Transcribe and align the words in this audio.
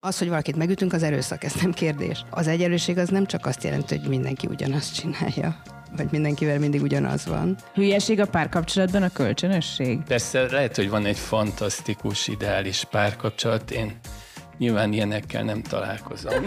Az, 0.00 0.18
hogy 0.18 0.28
valakit 0.28 0.56
megütünk, 0.56 0.92
az 0.92 1.02
erőszak, 1.02 1.44
ez 1.44 1.54
nem 1.54 1.72
kérdés. 1.72 2.24
Az 2.30 2.46
egyenlőség 2.46 2.98
az 2.98 3.08
nem 3.08 3.26
csak 3.26 3.46
azt 3.46 3.64
jelenti, 3.64 3.98
hogy 3.98 4.08
mindenki 4.08 4.46
ugyanazt 4.46 4.94
csinálja, 4.94 5.62
vagy 5.96 6.06
mindenkivel 6.10 6.58
mindig 6.58 6.82
ugyanaz 6.82 7.26
van. 7.26 7.56
Hülyeség 7.74 8.20
a 8.20 8.26
párkapcsolatban 8.26 9.02
a 9.02 9.08
kölcsönösség? 9.08 10.02
Persze 10.02 10.42
lehet, 10.50 10.76
hogy 10.76 10.90
van 10.90 11.06
egy 11.06 11.18
fantasztikus, 11.18 12.28
ideális 12.28 12.84
párkapcsolat. 12.90 13.70
Én 13.70 13.98
nyilván 14.58 14.92
ilyenekkel 14.92 15.42
nem 15.42 15.62
találkozom. 15.62 16.46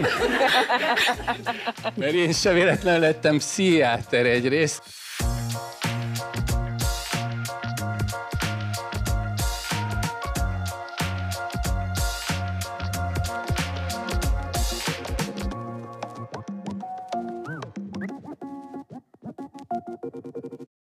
Mert 1.96 2.12
én 2.12 2.32
sem 2.32 2.54
véletlenül 2.54 3.00
lettem 3.00 3.38
pszichiáter 3.38 4.26
egyrészt. 4.26 4.82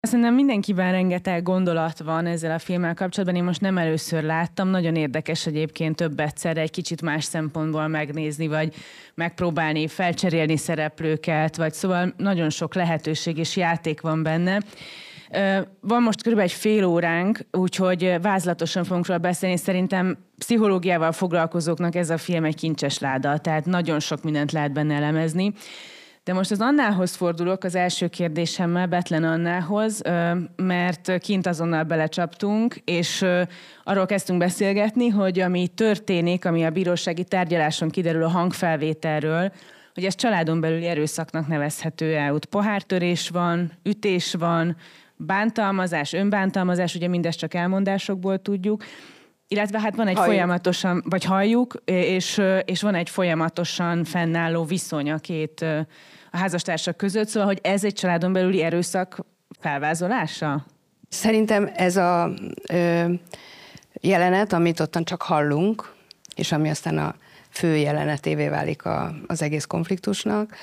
Szerintem 0.08 0.34
mindenkiben 0.34 0.92
rengeteg 0.92 1.44
gondolat 1.44 2.00
van 2.00 2.26
ezzel 2.26 2.52
a 2.52 2.60
filmmel 2.60 2.94
kapcsolatban. 2.94 3.38
Én 3.38 3.44
most 3.44 3.62
nem 3.62 3.78
először 3.78 4.24
láttam, 4.24 4.68
nagyon 4.68 4.96
érdekes 4.96 5.46
egyébként 5.46 5.96
több 5.96 6.20
egyszer 6.20 6.58
egy 6.58 6.72
kicsit 6.72 7.02
más 7.02 7.24
szempontból 7.24 7.88
megnézni, 7.88 8.48
vagy 8.48 8.76
megpróbálni 9.16 9.88
felcserélni 9.88 10.58
szereplőket, 10.58 11.58
vagy 11.58 11.74
szóval 11.74 12.14
nagyon 12.18 12.50
sok 12.50 12.76
lehetőség 12.76 13.38
és 13.38 13.56
játék 13.56 14.02
van 14.02 14.24
benne. 14.24 14.60
Van 15.82 16.02
most 16.02 16.22
körülbelül 16.22 16.52
egy 16.52 16.58
fél 16.58 16.86
óránk, 16.86 17.40
úgyhogy 17.52 18.18
vázlatosan 18.22 18.84
fogunk 18.84 19.08
róla 19.08 19.20
beszélni. 19.20 19.58
Szerintem 19.58 20.18
pszichológiával 20.38 21.12
foglalkozóknak 21.12 21.96
ez 21.96 22.10
a 22.10 22.18
film 22.18 22.44
egy 22.44 22.56
kincses 22.56 23.00
láda, 23.00 23.38
tehát 23.38 23.66
nagyon 23.66 24.00
sok 24.00 24.24
mindent 24.24 24.52
lehet 24.52 24.74
benne 24.74 24.96
elemezni. 24.96 25.54
De 26.28 26.34
most 26.34 26.52
az 26.52 26.62
Annához 26.62 27.16
fordulok 27.16 27.64
az 27.64 27.76
első 27.76 28.08
kérdésemmel, 28.08 28.88
Betlen 28.88 29.24
Annához, 29.24 30.02
mert 30.56 31.18
kint 31.20 31.48
azonnal 31.48 31.84
belecsaptunk, 31.84 32.76
és 32.84 33.26
arról 33.84 34.06
kezdtünk 34.06 34.40
beszélgetni, 34.40 35.08
hogy 35.08 35.40
ami 35.40 35.68
történik, 35.68 36.46
ami 36.46 36.66
a 36.66 36.70
bírósági 36.70 37.24
tárgyaláson 37.24 37.90
kiderül 37.90 38.24
a 38.24 38.30
hangfelvételről, 38.30 39.52
hogy 39.94 40.06
ez 40.06 40.16
családon 40.16 40.60
belüli 40.60 40.86
erőszaknak 40.86 41.48
nevezhető 41.48 42.16
el. 42.16 42.34
Ott 42.34 42.46
pohártörés 42.46 43.30
van, 43.30 43.72
ütés 43.84 44.34
van, 44.34 44.76
bántalmazás, 45.16 46.14
önbántalmazás, 46.14 46.96
ugye 46.96 47.08
mindezt 47.08 47.40
csak 47.40 47.54
elmondásokból 47.54 48.42
tudjuk, 48.42 48.84
illetve 49.48 49.80
hát 49.80 49.96
van 49.96 50.08
egy 50.08 50.16
halljuk. 50.16 50.34
folyamatosan, 50.34 51.04
vagy 51.10 51.24
halljuk, 51.24 51.82
és, 51.86 52.42
és 52.66 52.82
van 52.82 52.96
egy 52.96 53.10
folyamatosan 53.10 54.04
fennálló 54.04 54.64
viszony 54.64 55.12
a 55.12 55.18
két 55.18 55.66
a 56.32 56.38
házastársak 56.38 56.98
között, 56.98 57.28
szóval, 57.28 57.48
hogy 57.48 57.60
ez 57.62 57.84
egy 57.84 57.94
családon 57.94 58.34
belüli 58.34 58.62
erőszak 58.62 59.20
felvázolása? 59.60 60.66
Szerintem 61.10 61.72
ez 61.76 61.98
a 61.98 62.34
ö, 62.70 63.14
jelenet, 63.94 64.54
amit 64.54 64.80
ottan 64.80 65.04
csak 65.04 65.22
hallunk, 65.22 65.94
és 66.36 66.52
ami 66.52 66.70
aztán 66.70 66.98
a 66.98 67.16
fő 67.50 67.76
jelenetévé 67.76 68.48
válik 68.48 68.86
a, 68.86 69.16
az 69.28 69.42
egész 69.42 69.66
konfliktusnak, 69.66 70.56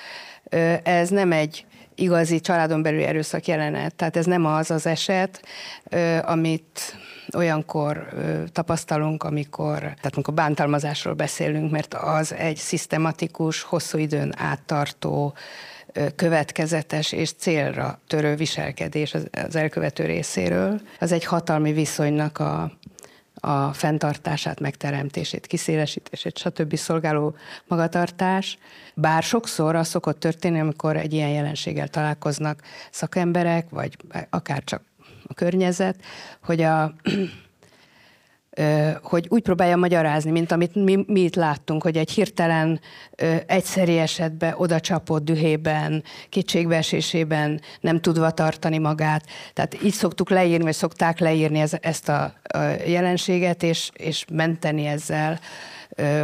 ö, 0.48 0.74
ez 0.82 1.08
nem 1.08 1.32
egy 1.32 1.66
igazi 1.94 2.40
családon 2.40 2.82
belüli 2.82 3.02
erőszak 3.02 3.46
jelenet. 3.46 3.94
Tehát 3.94 4.16
ez 4.16 4.26
nem 4.26 4.44
az 4.46 4.70
az 4.70 4.86
eset, 4.86 5.42
ö, 5.84 6.18
amit 6.22 6.96
olyankor 7.34 8.08
tapasztalunk, 8.52 9.22
amikor, 9.22 9.78
tehát 9.78 10.12
amikor 10.12 10.34
bántalmazásról 10.34 11.14
beszélünk, 11.14 11.70
mert 11.70 11.94
az 11.94 12.32
egy 12.32 12.56
szisztematikus, 12.56 13.62
hosszú 13.62 13.98
időn 13.98 14.34
áttartó, 14.36 15.34
következetes 16.16 17.12
és 17.12 17.32
célra 17.32 18.00
törő 18.06 18.34
viselkedés 18.34 19.14
az 19.46 19.56
elkövető 19.56 20.05
részéről. 20.05 20.80
Az 21.00 21.12
egy 21.12 21.24
hatalmi 21.24 21.72
viszonynak 21.72 22.39
a, 22.39 22.72
a 23.34 23.72
fenntartását, 23.72 24.61
megteremtését, 24.61 25.46
kiszélesítését, 25.46 26.39
stb. 26.39 26.77
szolgáló 26.77 27.34
magatartás. 27.66 28.58
Bár 28.95 29.22
sokszor 29.22 29.74
az 29.74 29.89
szokott 29.89 30.20
történni, 30.20 30.61
amikor 30.61 30.96
egy 30.96 31.12
ilyen 31.12 31.30
jelenséggel 31.30 31.89
találkoznak 31.89 32.61
szakemberek, 32.90 33.68
vagy 33.70 33.96
akár 34.30 34.64
csak 34.64 34.83
a 35.27 35.35
környezet, 35.35 35.96
hogy 36.42 36.62
a 36.62 36.95
hogy 39.02 39.27
úgy 39.29 39.42
próbálja 39.42 39.77
magyarázni, 39.77 40.30
mint 40.30 40.52
amit 40.52 40.74
mi, 40.74 41.05
mi 41.07 41.20
itt 41.20 41.35
láttunk, 41.35 41.83
hogy 41.83 41.96
egy 41.96 42.11
hirtelen 42.11 42.80
egyszeri 43.46 43.98
esetben 43.98 44.55
oda 44.57 44.80
csapott 44.80 45.24
dühében, 45.24 46.02
kétségbeesésében 46.29 47.61
nem 47.80 48.01
tudva 48.01 48.30
tartani 48.30 48.79
magát. 48.79 49.24
Tehát 49.52 49.83
így 49.83 49.92
szoktuk 49.92 50.30
leírni, 50.30 50.64
vagy 50.64 50.74
szokták 50.74 51.18
leírni 51.18 51.58
ez, 51.58 51.73
ezt 51.80 52.08
a, 52.08 52.34
a 52.42 52.58
jelenséget, 52.86 53.63
és, 53.63 53.90
és 53.92 54.24
menteni 54.33 54.86
ezzel, 54.86 55.40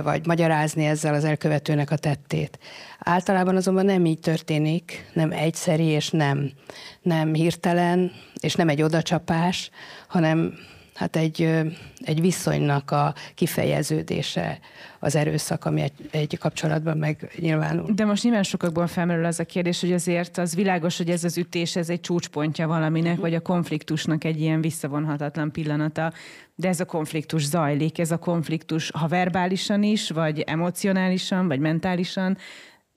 vagy 0.03 0.27
magyarázni 0.27 0.85
ezzel 0.85 1.15
az 1.15 1.25
elkövetőnek 1.25 1.91
a 1.91 1.97
tettét. 1.97 2.59
Általában 3.05 3.57
azonban 3.57 3.85
nem 3.85 4.05
így 4.05 4.21
történik, 4.21 5.11
nem 5.13 5.33
egyszeri, 5.33 5.85
és 5.85 6.11
nem, 6.11 6.51
nem 7.03 7.35
hirtelen, 7.35 8.13
és 8.41 8.55
nem 8.55 8.69
egy 8.69 8.83
odacsapás, 8.83 9.71
hanem 10.09 10.55
hát 10.95 11.17
egy, 11.17 11.49
egy 12.01 12.21
viszonynak 12.21 12.91
a 12.91 13.15
kifejeződése 13.35 14.59
az 14.99 15.17
erőszak, 15.17 15.65
ami 15.65 15.81
egy, 15.81 15.93
egy 16.11 16.39
kapcsolatban 16.39 16.97
megnyilvánul. 16.97 17.93
De 17.95 18.05
most 18.05 18.23
nyilván 18.23 18.43
sokakban 18.43 18.87
felmerül 18.87 19.25
az 19.25 19.41
a 19.41 19.45
kérdés, 19.45 19.81
hogy 19.81 19.93
azért 19.93 20.39
az 20.39 20.55
világos, 20.55 20.97
hogy 20.97 21.11
ez 21.11 21.25
az 21.25 21.39
ütés, 21.39 21.77
ez 21.77 21.89
egy 21.89 22.01
csúcspontja 22.01 22.67
valaminek, 22.67 23.11
uh-huh. 23.11 23.25
vagy 23.25 23.35
a 23.35 23.41
konfliktusnak 23.41 24.25
egy 24.25 24.41
ilyen 24.41 24.61
visszavonhatatlan 24.61 25.53
pillanata, 25.53 26.13
de 26.55 26.69
ez 26.69 26.81
a 26.81 26.85
konfliktus 26.85 27.47
zajlik, 27.47 27.99
ez 27.99 28.11
a 28.11 28.19
konfliktus, 28.19 28.91
ha 28.91 29.09
verbálisan 29.09 29.83
is, 29.83 30.11
vagy 30.11 30.41
emocionálisan, 30.41 31.49
vagy 31.49 31.61
mentálisan, 31.61 32.39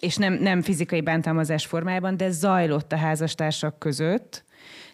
és 0.04 0.16
nem, 0.16 0.34
nem 0.34 0.62
fizikai 0.62 1.02
bántalmazás 1.02 1.66
formájában, 1.66 2.18
de 2.18 2.30
zajlott 2.30 2.92
a 2.92 2.98
házastársak 2.98 3.80
között, 3.80 4.44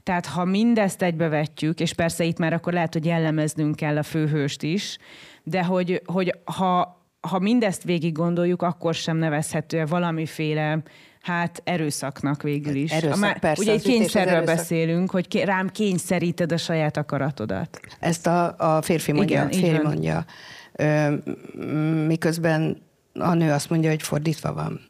tehát 0.03 0.25
ha 0.25 0.45
mindezt 0.45 1.01
egybevetjük, 1.01 1.79
és 1.79 1.93
persze 1.93 2.23
itt 2.23 2.37
már 2.37 2.53
akkor 2.53 2.73
lehet, 2.73 2.93
hogy 2.93 3.05
jellemeznünk 3.05 3.75
kell 3.75 3.97
a 3.97 4.03
főhőst 4.03 4.63
is, 4.63 4.97
de 5.43 5.63
hogy, 5.63 6.01
hogy 6.05 6.35
ha, 6.43 7.03
ha 7.19 7.39
mindezt 7.39 7.83
végig 7.83 8.13
gondoljuk, 8.13 8.61
akkor 8.61 8.93
sem 8.93 9.17
nevezhető 9.17 9.85
valamiféle 9.85 10.81
hát 11.21 11.61
erőszaknak 11.63 12.41
végül 12.41 12.75
is. 12.75 12.91
Erőszak, 12.91 13.19
Már, 13.19 13.39
persze. 13.39 13.61
Ugye 13.61 13.71
egy 13.71 13.81
kényszerről 13.81 14.45
beszélünk, 14.45 15.11
hogy 15.11 15.41
rám 15.43 15.69
kényszeríted 15.69 16.51
a 16.51 16.57
saját 16.57 16.97
akaratodat. 16.97 17.79
Ezt 17.99 18.27
a, 18.27 18.55
a 18.57 18.81
férfi 18.81 19.11
mondja. 19.11 19.47
Igen, 19.49 19.61
férfi 19.61 19.85
mondja. 19.85 20.25
Ö, 20.73 21.15
miközben 22.05 22.81
a 23.13 23.33
nő 23.33 23.51
azt 23.51 23.69
mondja, 23.69 23.89
hogy 23.89 24.01
fordítva 24.01 24.53
van. 24.53 24.88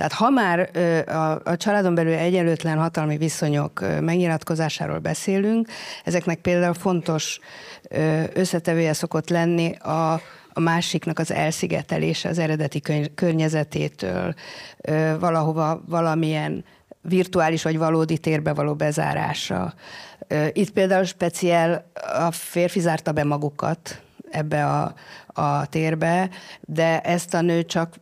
Tehát 0.00 0.14
ha 0.14 0.30
már 0.30 0.70
a, 1.08 1.50
a 1.50 1.56
családon 1.56 1.94
belül 1.94 2.12
egyenlőtlen 2.12 2.78
hatalmi 2.78 3.16
viszonyok 3.16 3.80
megnyilatkozásáról 4.00 4.98
beszélünk, 4.98 5.68
ezeknek 6.04 6.38
például 6.38 6.74
fontos 6.74 7.38
összetevője 8.32 8.92
szokott 8.92 9.28
lenni 9.28 9.74
a, 9.74 10.12
a 10.52 10.60
másiknak 10.60 11.18
az 11.18 11.32
elszigetelése 11.32 12.28
az 12.28 12.38
eredeti 12.38 12.82
környezetétől, 13.14 14.34
valahova 15.18 15.82
valamilyen 15.86 16.64
virtuális 17.02 17.62
vagy 17.62 17.78
valódi 17.78 18.18
térbe 18.18 18.52
való 18.52 18.74
bezárása. 18.74 19.74
Itt 20.52 20.70
például 20.70 21.04
speciál 21.04 21.90
a 22.18 22.30
férfi 22.30 22.80
zárta 22.80 23.12
be 23.12 23.24
magukat 23.24 24.02
ebbe 24.30 24.66
a, 24.66 24.94
a 25.26 25.66
térbe, 25.66 26.30
de 26.60 27.00
ezt 27.00 27.34
a 27.34 27.40
nő 27.40 27.62
csak 27.64 27.94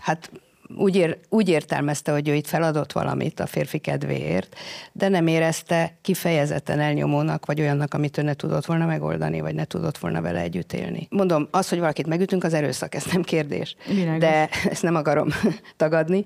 hát 0.00 0.30
úgy, 0.76 0.96
ér, 0.96 1.18
úgy 1.28 1.48
értelmezte, 1.48 2.12
hogy 2.12 2.28
ő 2.28 2.34
itt 2.34 2.46
feladott 2.46 2.92
valamit 2.92 3.40
a 3.40 3.46
férfi 3.46 3.78
kedvéért, 3.78 4.56
de 4.92 5.08
nem 5.08 5.26
érezte 5.26 5.94
kifejezetten 6.02 6.80
elnyomónak, 6.80 7.46
vagy 7.46 7.60
olyannak, 7.60 7.94
amit 7.94 8.18
ő 8.18 8.22
ne 8.22 8.34
tudott 8.34 8.64
volna 8.64 8.86
megoldani, 8.86 9.40
vagy 9.40 9.54
ne 9.54 9.64
tudott 9.64 9.98
volna 9.98 10.20
vele 10.20 10.40
együtt 10.40 10.72
élni. 10.72 11.06
Mondom, 11.10 11.48
az, 11.50 11.68
hogy 11.68 11.78
valakit 11.78 12.06
megütünk, 12.06 12.44
az 12.44 12.54
erőszak, 12.54 12.94
ez 12.94 13.04
nem 13.12 13.22
kérdés. 13.22 13.76
Világos. 13.86 14.18
De 14.18 14.48
ezt 14.70 14.82
nem 14.82 14.94
akarom 14.94 15.28
tagadni, 15.76 16.24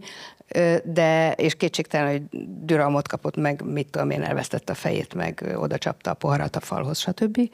de, 0.85 1.33
és 1.33 1.55
kétségtelen, 1.55 2.11
hogy 2.11 2.23
düralmot 2.65 3.09
kapott 3.09 3.37
meg, 3.37 3.63
mit 3.65 3.91
tudom 3.91 4.11
én, 4.11 4.23
elvesztette 4.23 4.73
a 4.73 4.77
fejét, 4.77 5.15
meg 5.15 5.55
oda 5.57 5.79
csapta 5.79 6.11
a 6.11 6.15
poharat 6.15 6.57
a 6.57 6.61
falhoz, 6.61 6.99
stb 6.99 7.51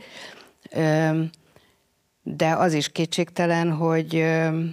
de 2.27 2.53
az 2.53 2.73
is 2.73 2.93
kétségtelen, 2.93 3.73
hogy 3.73 4.15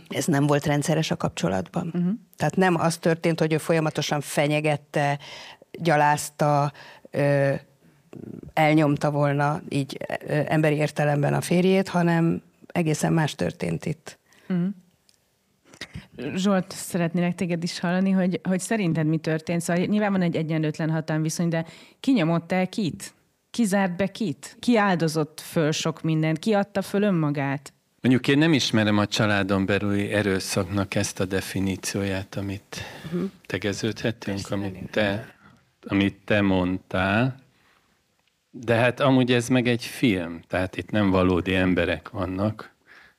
ez 0.10 0.26
nem 0.26 0.48
volt 0.48 0.66
rendszeres 0.66 1.12
a 1.12 1.18
kapcsolatban. 1.18 1.92
Uh-huh. 1.94 2.12
Tehát 2.38 2.56
nem 2.56 2.76
az 2.76 2.98
történt, 2.98 3.40
hogy 3.40 3.54
ő 3.54 3.58
folyamatosan 3.58 4.22
fenyegette, 4.22 5.20
gyalázta, 5.72 6.72
elnyomta 8.54 9.12
volna 9.12 9.62
így 9.70 9.98
emberi 10.28 10.76
értelemben 10.76 11.34
a 11.34 11.42
férjét, 11.42 11.88
hanem 11.88 12.42
egészen 12.68 13.14
más 13.14 13.36
történt 13.36 13.86
itt. 13.86 14.20
Uh-huh. 14.50 14.68
Zsolt, 16.36 16.72
szeretnélek 16.72 17.36
téged 17.36 17.64
is 17.64 17.80
hallani, 17.80 18.12
hogy, 18.12 18.40
hogy 18.44 18.60
szerinted 18.60 19.06
mi 19.06 19.18
történt. 19.18 19.62
Szóval 19.62 19.86
nyilván 19.86 20.12
van 20.12 20.22
egy 20.22 20.36
egyenlőtlen 20.36 20.90
hatalomviszony, 20.90 21.48
de 21.48 21.66
ki 22.00 22.12
nyomott 22.12 22.52
el 22.52 22.68
kit? 22.68 23.14
Ki 23.52 23.64
zárt 23.64 23.96
be 23.96 24.08
kit? 24.08 24.56
Ki 24.60 24.78
áldozott 24.78 25.40
föl 25.40 25.72
sok 25.72 26.02
mindent? 26.02 26.40
Ki 26.40 26.54
adta 26.54 26.82
föl 26.82 27.02
önmagát? 27.02 27.74
Mondjuk 28.02 28.28
én 28.28 28.38
nem 28.38 28.54
ismerem 28.54 28.98
a 28.98 29.06
családon 29.06 29.66
belüli 29.66 30.12
erőszaknak 30.12 30.96
ezt 30.96 31.20
a 31.20 31.26
definícióját, 31.26 32.36
amit 32.36 32.78
uh-huh. 33.06 33.30
tegeződhetünk, 33.46 34.52
amit 34.52 34.92
te, 34.92 35.36
amit 35.88 36.16
te 36.26 36.42
mondtál. 36.42 37.36
De 38.52 38.76
hát 38.76 39.00
amúgy 39.00 39.32
ez 39.32 39.48
meg 39.48 39.68
egy 39.68 39.86
film, 39.86 40.42
tehát 40.48 40.78
itt 40.78 40.92
nem 40.92 41.10
valódi 41.10 41.56
emberek 41.56 42.10
vannak. 42.10 42.72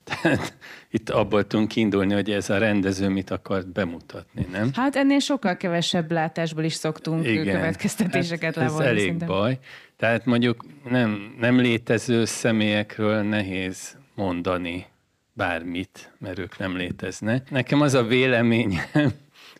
Tehát 0.04 0.56
itt 0.90 1.10
abból 1.10 1.46
tudunk 1.46 1.68
kiindulni, 1.68 2.14
hogy 2.14 2.30
ez 2.30 2.50
a 2.50 2.58
rendező 2.58 3.08
mit 3.08 3.30
akart 3.30 3.72
bemutatni, 3.72 4.46
nem? 4.52 4.70
Hát 4.74 4.96
ennél 4.96 5.18
sokkal 5.18 5.56
kevesebb 5.56 6.10
látásból 6.10 6.64
is 6.64 6.74
szoktunk 6.74 7.26
Igen, 7.26 7.44
következtetéseket 7.44 8.54
hát 8.54 8.64
levonni. 8.64 8.84
Ez 8.84 8.90
elég 8.90 9.02
szerintem. 9.02 9.28
baj. 9.28 9.58
Tehát 9.96 10.24
mondjuk 10.24 10.64
nem, 10.88 11.34
nem 11.38 11.58
létező 11.58 12.24
személyekről 12.24 13.22
nehéz 13.22 13.96
mondani 14.14 14.86
bármit, 15.32 16.12
mert 16.18 16.38
ők 16.38 16.58
nem 16.58 16.76
léteznek. 16.76 17.50
Nekem 17.50 17.80
az 17.80 17.94
a 17.94 18.04
véleményem 18.04 18.84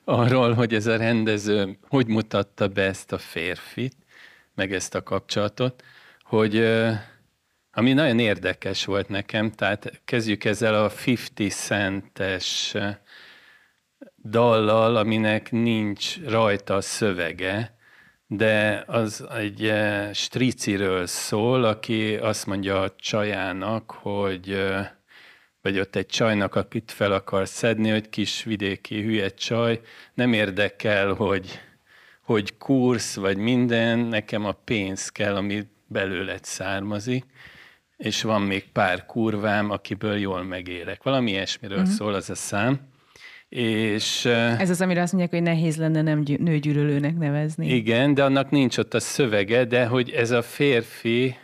arról, 0.04 0.52
hogy 0.52 0.74
ez 0.74 0.86
a 0.86 0.96
rendező 0.96 1.78
hogy 1.88 2.06
mutatta 2.06 2.68
be 2.68 2.82
ezt 2.82 3.12
a 3.12 3.18
férfit, 3.18 3.96
meg 4.54 4.72
ezt 4.72 4.94
a 4.94 5.02
kapcsolatot, 5.02 5.82
hogy 6.22 6.56
ami 7.72 7.92
nagyon 7.92 8.19
érdekes 8.19 8.84
volt 8.84 9.08
nekem, 9.08 9.50
tehát 9.50 10.00
kezdjük 10.04 10.44
ezzel 10.44 10.84
a 10.84 10.90
50 11.06 11.48
centes 11.48 12.74
dallal, 14.24 14.96
aminek 14.96 15.50
nincs 15.50 16.20
rajta 16.20 16.80
szövege, 16.80 17.76
de 18.26 18.84
az 18.86 19.26
egy 19.36 19.72
striciről 20.12 21.06
szól, 21.06 21.64
aki 21.64 22.16
azt 22.16 22.46
mondja 22.46 22.80
a 22.80 22.94
csajának, 22.96 23.90
hogy 23.90 24.64
vagy 25.62 25.78
ott 25.78 25.96
egy 25.96 26.06
csajnak, 26.06 26.54
akit 26.54 26.92
fel 26.92 27.12
akar 27.12 27.48
szedni, 27.48 27.90
hogy 27.90 28.08
kis 28.08 28.42
vidéki 28.42 29.02
hülye 29.02 29.28
csaj, 29.28 29.80
nem 30.14 30.32
érdekel, 30.32 31.12
hogy, 31.12 31.60
hogy 32.22 32.56
kursz, 32.56 33.16
vagy 33.16 33.36
minden, 33.36 33.98
nekem 33.98 34.44
a 34.44 34.52
pénz 34.52 35.08
kell, 35.08 35.36
ami 35.36 35.62
belőled 35.86 36.44
származik, 36.44 37.24
és 38.02 38.22
van 38.22 38.43
még 38.43 38.64
pár 38.72 39.06
kurvám, 39.06 39.70
akiből 39.70 40.16
jól 40.16 40.43
megélek. 40.43 41.02
Valami 41.02 41.31
ilyesmiről 41.31 41.78
uh-huh. 41.78 41.93
szól 41.93 42.14
az 42.14 42.31
a 42.31 42.34
szám. 42.34 42.81
És, 43.49 44.25
Ez 44.25 44.70
az, 44.70 44.81
amire 44.81 45.02
azt 45.02 45.12
mondják, 45.12 45.34
hogy 45.34 45.52
nehéz 45.52 45.76
lenne 45.76 46.02
nem 46.02 46.22
nőgyűlölőnek 46.38 47.16
nevezni. 47.16 47.75
Igen, 47.75 48.14
de 48.14 48.25
annak 48.25 48.50
nincs 48.50 48.78
ott 48.78 48.94
a 48.94 49.00
szövege, 49.00 49.64
de 49.64 49.87
hogy 49.87 50.10
ez 50.10 50.31
a 50.31 50.43
férfi, 50.43 51.37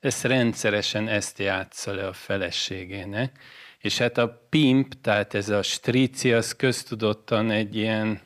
ezt 0.00 0.24
rendszeresen 0.24 1.08
ezt 1.08 1.38
játsza 1.38 1.94
le 1.94 2.06
a 2.06 2.12
feleségének. 2.12 3.38
És 3.78 3.98
hát 3.98 4.18
a 4.18 4.46
pimp, 4.50 4.92
tehát 5.00 5.34
ez 5.34 5.48
a 5.48 5.62
strici, 5.62 6.32
az 6.32 6.56
köztudottan 6.56 7.50
egy 7.50 7.76
ilyen, 7.76 8.20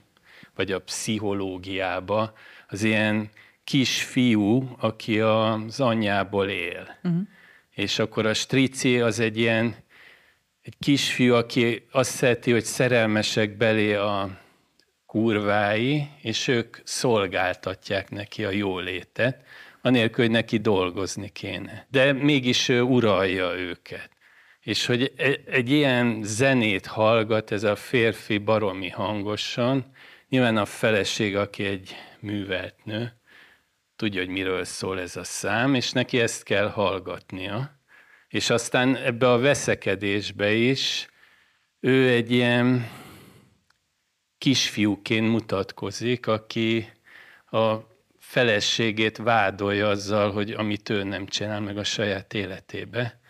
vagy 0.54 0.72
a 0.72 0.80
pszichológiába, 0.80 2.32
az 2.68 2.82
ilyen 2.82 3.30
kisfiú, 3.64 4.76
aki 4.78 5.20
az 5.20 5.80
anyjából 5.80 6.48
él. 6.48 6.98
Uh-huh. 7.02 7.20
És 7.74 7.98
akkor 7.98 8.26
a 8.26 8.34
strici 8.34 9.00
az 9.00 9.20
egy 9.20 9.38
ilyen 9.38 9.76
egy 10.62 10.76
kisfiú, 10.78 11.34
aki 11.34 11.86
azt 11.90 12.10
szereti, 12.10 12.52
hogy 12.52 12.64
szerelmesek 12.64 13.56
belé 13.56 13.94
a 13.94 14.40
kurvái, 15.06 16.08
és 16.22 16.48
ők 16.48 16.76
szolgáltatják 16.84 18.10
neki 18.10 18.44
a 18.44 18.50
jólétet, 18.50 19.44
anélkül, 19.82 20.24
hogy 20.24 20.32
neki 20.32 20.56
dolgozni 20.56 21.28
kéne. 21.28 21.86
De 21.90 22.12
mégis 22.12 22.68
ő 22.68 22.82
uralja 22.82 23.54
őket. 23.56 24.10
És 24.60 24.86
hogy 24.86 25.12
e, 25.16 25.38
egy 25.46 25.70
ilyen 25.70 26.22
zenét 26.22 26.86
hallgat 26.86 27.50
ez 27.50 27.62
a 27.62 27.76
férfi 27.76 28.38
baromi 28.38 28.88
hangosan, 28.88 29.92
nyilván 30.28 30.56
a 30.56 30.64
feleség, 30.64 31.36
aki 31.36 31.64
egy 31.64 31.94
művelt 32.20 32.74
nő, 32.84 33.19
tudja, 34.00 34.20
hogy 34.20 34.30
miről 34.30 34.64
szól 34.64 35.00
ez 35.00 35.16
a 35.16 35.24
szám, 35.24 35.74
és 35.74 35.92
neki 35.92 36.20
ezt 36.20 36.42
kell 36.42 36.68
hallgatnia. 36.68 37.80
És 38.28 38.50
aztán 38.50 38.96
ebbe 38.96 39.30
a 39.30 39.38
veszekedésbe 39.38 40.52
is 40.52 41.08
ő 41.80 42.08
egy 42.08 42.30
ilyen 42.30 42.90
kisfiúként 44.38 45.28
mutatkozik, 45.28 46.26
aki 46.26 46.92
a 47.50 47.74
feleségét 48.18 49.16
vádolja 49.16 49.88
azzal, 49.88 50.32
hogy 50.32 50.50
amit 50.50 50.88
ő 50.88 51.02
nem 51.02 51.26
csinál 51.26 51.60
meg 51.60 51.78
a 51.78 51.84
saját 51.84 52.34
életébe, 52.34 53.20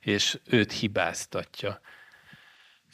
és 0.00 0.38
őt 0.50 0.72
hibáztatja. 0.72 1.80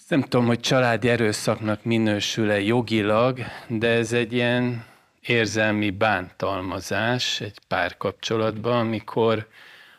Nem 0.08 0.22
tudom, 0.22 0.46
hogy 0.46 0.60
családi 0.60 1.08
erőszaknak 1.08 1.84
minősül-e 1.84 2.60
jogilag, 2.60 3.38
de 3.68 3.88
ez 3.88 4.12
egy 4.12 4.32
ilyen 4.32 4.90
érzelmi 5.26 5.90
bántalmazás 5.90 7.40
egy 7.40 7.58
párkapcsolatban, 7.68 8.78
amikor 8.78 9.48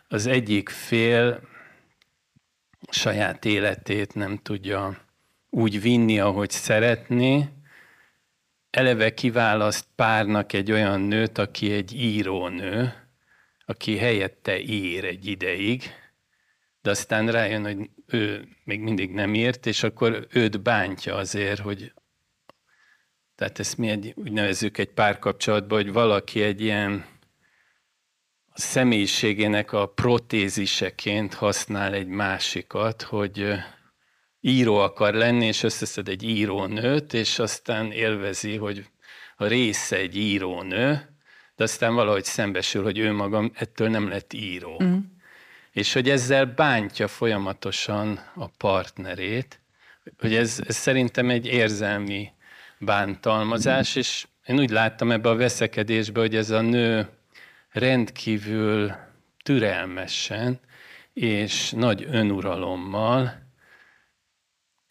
az 0.07 0.25
egyik 0.25 0.69
fél 0.69 1.41
saját 2.89 3.45
életét 3.45 4.15
nem 4.15 4.37
tudja 4.37 4.97
úgy 5.49 5.81
vinni, 5.81 6.19
ahogy 6.19 6.49
szeretné, 6.49 7.49
eleve 8.69 9.13
kiválaszt 9.13 9.85
párnak 9.95 10.53
egy 10.53 10.71
olyan 10.71 11.01
nőt, 11.01 11.37
aki 11.37 11.71
egy 11.71 11.93
írónő, 11.93 12.93
aki 13.65 13.97
helyette 13.97 14.59
ír 14.59 15.05
egy 15.05 15.25
ideig, 15.25 15.83
de 16.81 16.89
aztán 16.89 17.31
rájön, 17.31 17.63
hogy 17.63 17.89
ő 18.05 18.47
még 18.63 18.79
mindig 18.79 19.11
nem 19.11 19.33
írt, 19.33 19.65
és 19.65 19.83
akkor 19.83 20.27
őt 20.31 20.61
bántja 20.61 21.15
azért, 21.15 21.59
hogy 21.59 21.93
tehát 23.43 23.59
ezt 23.59 23.77
mi 23.77 23.89
egy, 23.89 24.13
úgy 24.15 24.31
nevezzük 24.31 24.77
egy 24.77 24.89
párkapcsolatban, 24.89 25.83
hogy 25.83 25.93
valaki 25.93 26.41
egy 26.41 26.61
ilyen 26.61 27.05
a 28.49 28.59
személyiségének 28.59 29.71
a 29.71 29.85
protéziseként 29.85 31.33
használ 31.33 31.93
egy 31.93 32.07
másikat, 32.07 33.01
hogy 33.01 33.53
író 34.39 34.75
akar 34.75 35.13
lenni, 35.13 35.45
és 35.45 35.63
összeszed 35.63 36.07
egy 36.07 36.23
írónőt, 36.23 37.13
és 37.13 37.39
aztán 37.39 37.91
élvezi, 37.91 38.55
hogy 38.55 38.85
a 39.35 39.45
része 39.45 39.95
egy 39.95 40.17
írónő, 40.17 41.15
de 41.55 41.63
aztán 41.63 41.95
valahogy 41.95 42.25
szembesül, 42.25 42.83
hogy 42.83 42.97
ő 42.97 43.11
magam 43.11 43.51
ettől 43.55 43.89
nem 43.89 44.07
lett 44.07 44.33
író. 44.33 44.81
Mm. 44.83 44.97
És 45.71 45.93
hogy 45.93 46.09
ezzel 46.09 46.45
bántja 46.45 47.07
folyamatosan 47.07 48.19
a 48.35 48.47
partnerét, 48.47 49.61
hogy 50.17 50.35
ez, 50.35 50.61
ez 50.67 50.75
szerintem 50.75 51.29
egy 51.29 51.45
érzelmi 51.45 52.32
bántalmazás, 52.85 53.95
és 53.95 54.27
én 54.45 54.59
úgy 54.59 54.69
láttam 54.69 55.11
ebbe 55.11 55.29
a 55.29 55.35
veszekedésbe, 55.35 56.19
hogy 56.19 56.35
ez 56.35 56.49
a 56.49 56.61
nő 56.61 57.09
rendkívül 57.69 58.95
türelmesen 59.43 60.59
és 61.13 61.71
nagy 61.71 62.07
önuralommal 62.11 63.42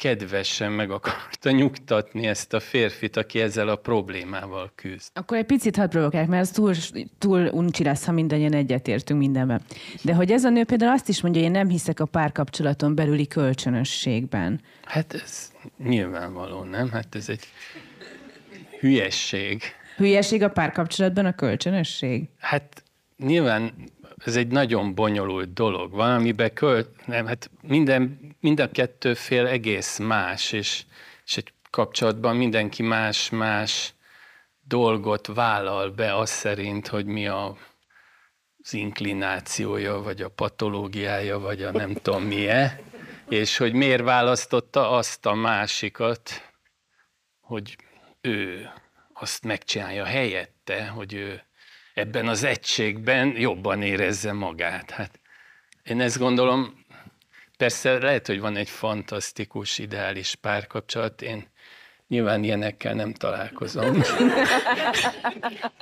kedvesen 0.03 0.73
meg 0.73 0.91
akarta 0.91 1.51
nyugtatni 1.51 2.27
ezt 2.27 2.53
a 2.53 2.61
férfit, 2.61 3.17
aki 3.17 3.41
ezzel 3.41 3.69
a 3.69 3.77
problémával 3.77 4.73
küzd. 4.75 5.11
Akkor 5.15 5.37
egy 5.37 5.45
picit 5.45 5.77
hadd 5.77 5.89
provokálják, 5.89 6.29
mert 6.29 6.43
az 6.43 6.51
túl, 6.51 6.75
túl 7.19 7.47
uncsi 7.47 7.85
lesz, 7.85 8.05
ha 8.05 8.13
mindannyian 8.13 8.53
egyetértünk 8.53 9.21
mindenben. 9.21 9.63
De 10.03 10.15
hogy 10.15 10.31
ez 10.31 10.45
a 10.45 10.49
nő 10.49 10.65
például 10.65 10.93
azt 10.93 11.09
is 11.09 11.21
mondja, 11.21 11.41
hogy 11.41 11.51
én 11.51 11.57
nem 11.57 11.69
hiszek 11.69 12.01
a 12.01 12.05
párkapcsolaton 12.05 12.95
belüli 12.95 13.27
kölcsönösségben. 13.27 14.61
Hát 14.85 15.15
ez 15.15 15.53
nyilvánvaló, 15.79 16.63
nem? 16.63 16.91
Hát 16.91 17.15
ez 17.15 17.29
egy 17.29 17.45
hülyesség. 18.81 19.63
Hülyeség 19.97 20.43
a 20.43 20.49
párkapcsolatban 20.49 21.25
a 21.27 21.35
kölcsönösség? 21.35 22.29
Hát 22.39 22.83
nyilván 23.17 23.73
ez 24.25 24.37
egy 24.37 24.49
nagyon 24.49 24.95
bonyolult 24.95 25.53
dolog. 25.53 25.93
Van, 25.93 26.15
amiben 26.15 26.53
költ, 26.53 27.07
nem, 27.07 27.27
hát 27.27 27.51
minden, 27.63 28.19
mind 28.41 28.61
a 28.61 28.71
kettő 28.71 29.15
fél 29.15 29.47
egész 29.47 29.99
más, 29.99 30.53
és, 30.53 30.85
és 31.25 31.37
egy 31.37 31.53
kapcsolatban 31.71 32.37
mindenki 32.37 32.83
más-más 32.83 33.95
dolgot 34.61 35.27
vállal 35.27 35.91
be 35.91 36.17
az 36.17 36.31
szerint, 36.31 36.89
hogy 36.89 37.07
mi 37.07 37.27
a, 37.27 37.57
az 38.63 38.73
inklinációja, 38.75 40.03
vagy 40.03 40.23
a 40.23 40.29
patológiája, 40.29 41.39
vagy 41.39 41.63
a 41.63 41.71
nem 41.71 41.95
tudom 41.95 42.23
milyen, 42.23 42.81
és 43.29 43.57
hogy 43.57 43.73
miért 43.73 44.03
választotta 44.03 44.91
azt 44.91 45.27
a 45.27 45.35
másikat, 45.35 46.31
hogy 47.41 47.77
ő 48.21 48.71
azt 49.13 49.45
megcsinálja 49.45 50.05
helyette, 50.05 50.87
hogy 50.87 51.13
ő 51.15 51.43
ebben 51.95 52.29
az 52.29 52.45
egységben 52.45 53.35
jobban 53.37 53.83
érezze 53.83 54.33
magát. 54.33 54.91
Hát 54.91 55.21
én 55.85 56.01
ezt 56.01 56.19
gondolom, 56.19 56.85
persze 57.57 57.99
lehet, 57.99 58.27
hogy 58.27 58.41
van 58.41 58.57
egy 58.57 58.71
fantasztikus, 58.71 59.79
ideális 59.79 60.35
párkapcsolat, 60.35 61.23
én 61.23 61.51
nyilván 62.09 62.45
ilyenekkel 62.45 62.95
nem 62.95 63.13
találkozom. 63.13 64.03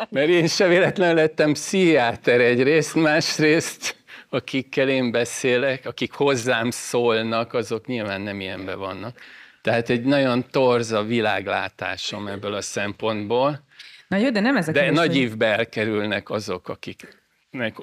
Mert 0.09 0.29
én 0.29 0.47
se 0.47 0.67
véletlenül 0.67 1.14
lettem 1.14 1.52
pszichiáter 1.52 2.40
egyrészt, 2.40 2.95
másrészt 2.95 3.99
akikkel 4.29 4.88
én 4.88 5.11
beszélek, 5.11 5.87
akik 5.87 6.12
hozzám 6.12 6.71
szólnak, 6.71 7.55
azok 7.55 7.87
nyilván 7.87 8.21
nem 8.21 8.40
ilyenben 8.40 8.79
vannak. 8.79 9.19
Tehát 9.62 9.90
egy 9.90 10.02
nagyon 10.02 10.50
torz 10.50 10.93
a 10.93 11.02
világlátásom 11.02 12.26
ebből 12.26 12.55
a 12.55 12.61
szempontból. 12.61 13.64
Na 14.11 14.17
jó, 14.17 14.31
de 14.31 14.40
nem 14.40 14.57
ezek 14.57 14.75
De 14.75 14.90
nagy 14.90 15.17
évbe 15.17 15.47
elkerülnek 15.47 16.31
azok, 16.31 16.69
akiknek 16.69 17.76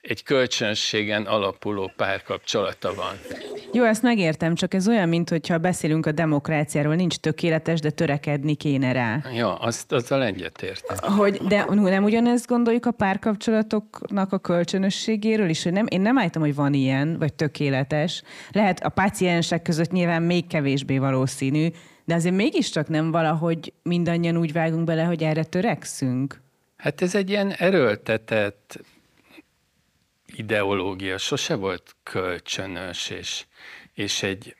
egy 0.00 0.22
kölcsönségen 0.22 1.26
alapuló 1.26 1.92
párkapcsolata 1.96 2.94
van. 2.94 3.14
Jó, 3.72 3.84
ezt 3.84 4.02
megértem, 4.02 4.54
csak 4.54 4.74
ez 4.74 4.88
olyan, 4.88 5.08
mint 5.08 5.28
hogyha 5.28 5.58
beszélünk 5.58 6.06
a 6.06 6.12
demokráciáról, 6.12 6.94
nincs 6.94 7.16
tökéletes, 7.16 7.80
de 7.80 7.90
törekedni 7.90 8.54
kéne 8.54 8.92
rá. 8.92 9.22
Ja, 9.34 9.54
azt, 9.54 9.92
azzal 9.92 10.24
egyetértek. 10.24 11.04
Hogy, 11.04 11.36
de 11.36 11.64
nem 11.68 12.04
ugyanezt 12.04 12.46
gondoljuk 12.46 12.86
a 12.86 12.90
párkapcsolatoknak 12.90 14.32
a 14.32 14.38
kölcsönösségéről 14.38 15.48
is, 15.48 15.62
hogy 15.62 15.72
nem, 15.72 15.86
én 15.88 16.00
nem 16.00 16.18
állítom, 16.18 16.42
hogy 16.42 16.54
van 16.54 16.74
ilyen, 16.74 17.18
vagy 17.18 17.34
tökéletes. 17.34 18.22
Lehet 18.50 18.80
a 18.80 18.88
páciensek 18.88 19.62
között 19.62 19.90
nyilván 19.90 20.22
még 20.22 20.46
kevésbé 20.46 20.98
valószínű, 20.98 21.68
de 22.08 22.14
azért 22.14 22.34
mégiscsak 22.34 22.88
nem 22.88 23.10
valahogy 23.10 23.72
mindannyian 23.82 24.36
úgy 24.36 24.52
vágunk 24.52 24.84
bele, 24.84 25.02
hogy 25.02 25.22
erre 25.22 25.44
törekszünk. 25.44 26.40
Hát 26.76 27.02
ez 27.02 27.14
egy 27.14 27.30
ilyen 27.30 27.52
erőltetett 27.52 28.80
ideológia 30.26 31.18
sose 31.18 31.54
volt 31.54 31.96
kölcsönös, 32.02 33.10
és, 33.10 33.44
és 33.94 34.22
egy 34.22 34.56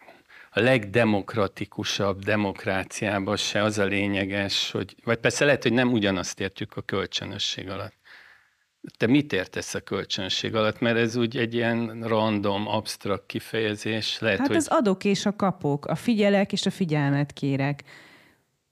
a 0.51 0.61
legdemokratikusabb 0.61 2.23
demokráciában 2.23 3.37
se 3.37 3.63
az 3.63 3.79
a 3.79 3.85
lényeges, 3.85 4.71
hogy, 4.71 4.95
vagy 5.05 5.19
persze 5.19 5.45
lehet, 5.45 5.63
hogy 5.63 5.73
nem 5.73 5.93
ugyanazt 5.93 6.41
értjük 6.41 6.77
a 6.77 6.83
kölcsönösség 6.83 7.69
alatt. 7.69 7.98
Te 8.97 9.07
mit 9.07 9.33
értesz 9.33 9.75
a 9.75 9.81
kölcsönség 9.81 10.55
alatt? 10.55 10.81
Mert 10.81 10.97
ez 10.97 11.17
úgy 11.17 11.37
egy 11.37 11.55
ilyen 11.55 12.03
random, 12.03 12.69
absztrakt 12.69 13.27
kifejezés. 13.27 14.19
Lehet, 14.19 14.39
hát 14.39 14.47
hogy... 14.47 14.57
az 14.57 14.69
adok 14.69 15.05
és 15.05 15.27
a 15.27 15.37
kapok, 15.37 15.87
a 15.87 15.95
figyelek 15.95 16.53
és 16.53 16.67
a 16.67 16.71
figyelmet 16.71 17.33
kérek. 17.33 17.83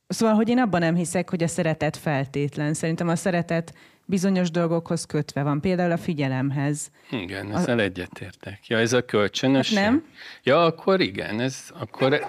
Szóval, 0.09 0.35
hogy 0.35 0.49
én 0.49 0.59
abban 0.59 0.81
nem 0.81 0.95
hiszek, 0.95 1.31
hogy 1.31 1.43
a 1.43 1.49
szeretet 1.49 1.97
feltétlen. 1.97 2.75
Szerintem 2.75 3.09
a 3.09 3.17
szeretet 3.17 3.75
bizonyos 4.05 4.51
dolgokhoz 4.51 5.05
kötve 5.05 5.43
van, 5.43 5.61
például 5.61 5.93
a 5.93 5.97
figyelemhez. 5.97 6.91
Igen, 7.11 7.57
ezzel 7.57 7.79
a... 7.79 7.83
egyetértek. 7.83 8.67
Ja, 8.67 8.79
ez 8.79 8.93
a 8.93 9.05
kölcsönös. 9.05 9.75
Hát 9.75 9.85
nem? 9.85 10.05
Ja, 10.43 10.65
akkor 10.65 11.01
igen, 11.01 11.41
ez, 11.41 11.71
akkor, 11.81 12.27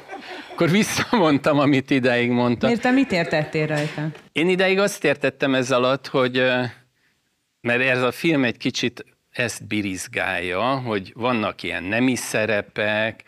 akkor 0.52 0.70
visszamondtam, 0.70 1.60
amit 1.60 1.90
ideig 1.90 2.30
mondtam. 2.30 2.70
Miért 2.70 2.92
mit 2.92 3.12
értettél 3.12 3.68
rajta? 3.68 4.08
Én 4.32 4.50
ideig 4.50 4.80
azt 4.80 5.04
értettem 5.04 5.56
ez 5.56 5.72
alatt, 5.72 6.08
hogy 6.08 6.44
mert 7.62 7.82
ez 7.82 8.02
a 8.02 8.12
film 8.12 8.44
egy 8.44 8.58
kicsit 8.58 9.06
ezt 9.30 9.68
birizgálja, 9.68 10.62
hogy 10.62 11.12
vannak 11.16 11.64
ilyen 11.64 11.84
nemi 11.84 12.16
szerepek, 12.16 13.24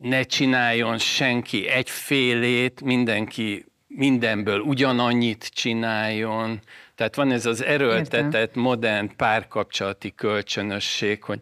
ne 0.00 0.22
csináljon 0.22 0.98
senki 0.98 1.68
egyfélét, 1.68 2.80
mindenki 2.80 3.64
mindenből 3.86 4.60
ugyanannyit 4.60 5.46
csináljon. 5.46 6.60
Tehát 6.94 7.14
van 7.14 7.32
ez 7.32 7.46
az 7.46 7.62
erőltetett, 7.62 8.34
Értem. 8.34 8.62
modern 8.62 9.16
párkapcsolati 9.16 10.14
kölcsönösség, 10.14 11.22
hogy 11.22 11.40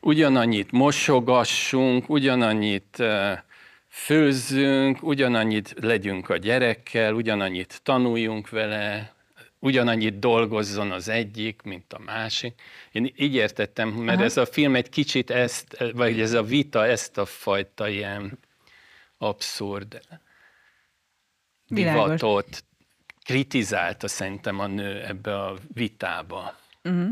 ugyanannyit 0.00 0.70
mosogassunk, 0.70 2.08
ugyanannyit 2.08 3.02
főzzünk, 3.88 5.02
ugyanannyit 5.02 5.74
legyünk 5.80 6.28
a 6.28 6.36
gyerekkel, 6.36 7.14
ugyanannyit 7.14 7.80
tanuljunk 7.82 8.48
vele, 8.48 9.14
ugyanannyit 9.60 10.18
dolgozzon 10.18 10.90
az 10.90 11.08
egyik, 11.08 11.62
mint 11.62 11.92
a 11.92 11.98
másik. 11.98 12.60
Én 12.92 13.12
így 13.16 13.34
értettem, 13.34 13.88
mert 13.88 14.16
Aha. 14.16 14.26
ez 14.26 14.36
a 14.36 14.46
film 14.46 14.74
egy 14.74 14.88
kicsit 14.88 15.30
ezt, 15.30 15.84
vagy 15.94 16.20
ez 16.20 16.32
a 16.32 16.42
vita 16.42 16.86
ezt 16.86 17.18
a 17.18 17.24
fajta 17.24 17.88
ilyen 17.88 18.38
abszurd 19.18 20.00
Világos. 21.66 22.02
divatot 22.02 22.64
kritizálta 23.22 24.08
szerintem 24.08 24.58
a 24.58 24.66
nő 24.66 25.04
ebbe 25.04 25.40
a 25.40 25.56
vitába. 25.72 26.58
Uh-huh. 26.84 27.08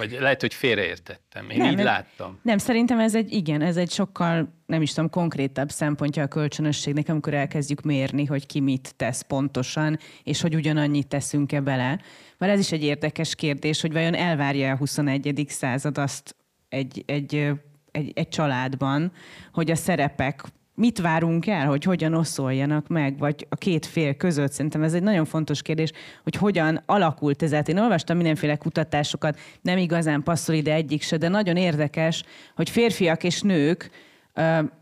Vagy 0.00 0.16
lehet, 0.20 0.40
hogy 0.40 0.54
félreértettem. 0.54 1.50
Én 1.50 1.56
nem, 1.56 1.70
így 1.70 1.76
nem, 1.76 1.84
láttam. 1.84 2.38
Nem, 2.42 2.58
szerintem 2.58 2.98
ez 2.98 3.14
egy, 3.14 3.32
igen, 3.32 3.62
ez 3.62 3.76
egy 3.76 3.90
sokkal, 3.90 4.54
nem 4.66 4.82
is 4.82 4.92
tudom, 4.92 5.10
konkrétabb 5.10 5.70
szempontja 5.70 6.22
a 6.22 6.26
kölcsönösségnek, 6.26 7.08
amikor 7.08 7.34
elkezdjük 7.34 7.82
mérni, 7.82 8.24
hogy 8.24 8.46
ki 8.46 8.60
mit 8.60 8.94
tesz 8.96 9.22
pontosan, 9.22 9.98
és 10.22 10.40
hogy 10.40 10.54
ugyanannyit 10.54 11.06
teszünk-e 11.06 11.60
bele. 11.60 12.00
Mert 12.38 12.52
ez 12.52 12.58
is 12.58 12.72
egy 12.72 12.84
érdekes 12.84 13.34
kérdés, 13.34 13.80
hogy 13.80 13.92
vajon 13.92 14.14
elvárja 14.14 14.72
a 14.72 14.76
21. 14.76 15.44
század 15.48 15.98
azt 15.98 16.36
egy, 16.68 17.02
egy, 17.06 17.52
egy, 17.90 18.12
egy 18.14 18.28
családban, 18.28 19.12
hogy 19.52 19.70
a 19.70 19.76
szerepek 19.76 20.44
mit 20.80 20.98
várunk 20.98 21.46
el, 21.46 21.66
hogy 21.66 21.84
hogyan 21.84 22.14
oszoljanak 22.14 22.88
meg, 22.88 23.18
vagy 23.18 23.46
a 23.48 23.56
két 23.56 23.86
fél 23.86 24.14
között. 24.14 24.52
Szerintem 24.52 24.82
ez 24.82 24.94
egy 24.94 25.02
nagyon 25.02 25.24
fontos 25.24 25.62
kérdés, 25.62 25.90
hogy 26.22 26.34
hogyan 26.34 26.82
alakult 26.86 27.42
ez. 27.42 27.68
Én 27.68 27.78
olvastam 27.78 28.16
mindenféle 28.16 28.56
kutatásokat, 28.56 29.38
nem 29.62 29.78
igazán 29.78 30.22
passzol 30.22 30.54
ide 30.54 30.72
egyik 30.72 31.02
se, 31.02 31.16
de 31.16 31.28
nagyon 31.28 31.56
érdekes, 31.56 32.22
hogy 32.56 32.70
férfiak 32.70 33.24
és 33.24 33.40
nők 33.40 33.90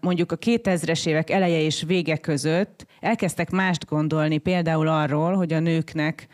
mondjuk 0.00 0.33
a 0.33 0.37
2000-es 0.37 1.07
évek 1.07 1.31
eleje 1.31 1.61
és 1.61 1.83
vége 1.87 2.17
között 2.17 2.87
elkezdtek 3.00 3.50
mást 3.50 3.87
gondolni, 3.87 4.38
például 4.38 4.88
arról, 4.88 5.35
hogy 5.35 5.52
a 5.52 5.61
nőknek 5.61 6.26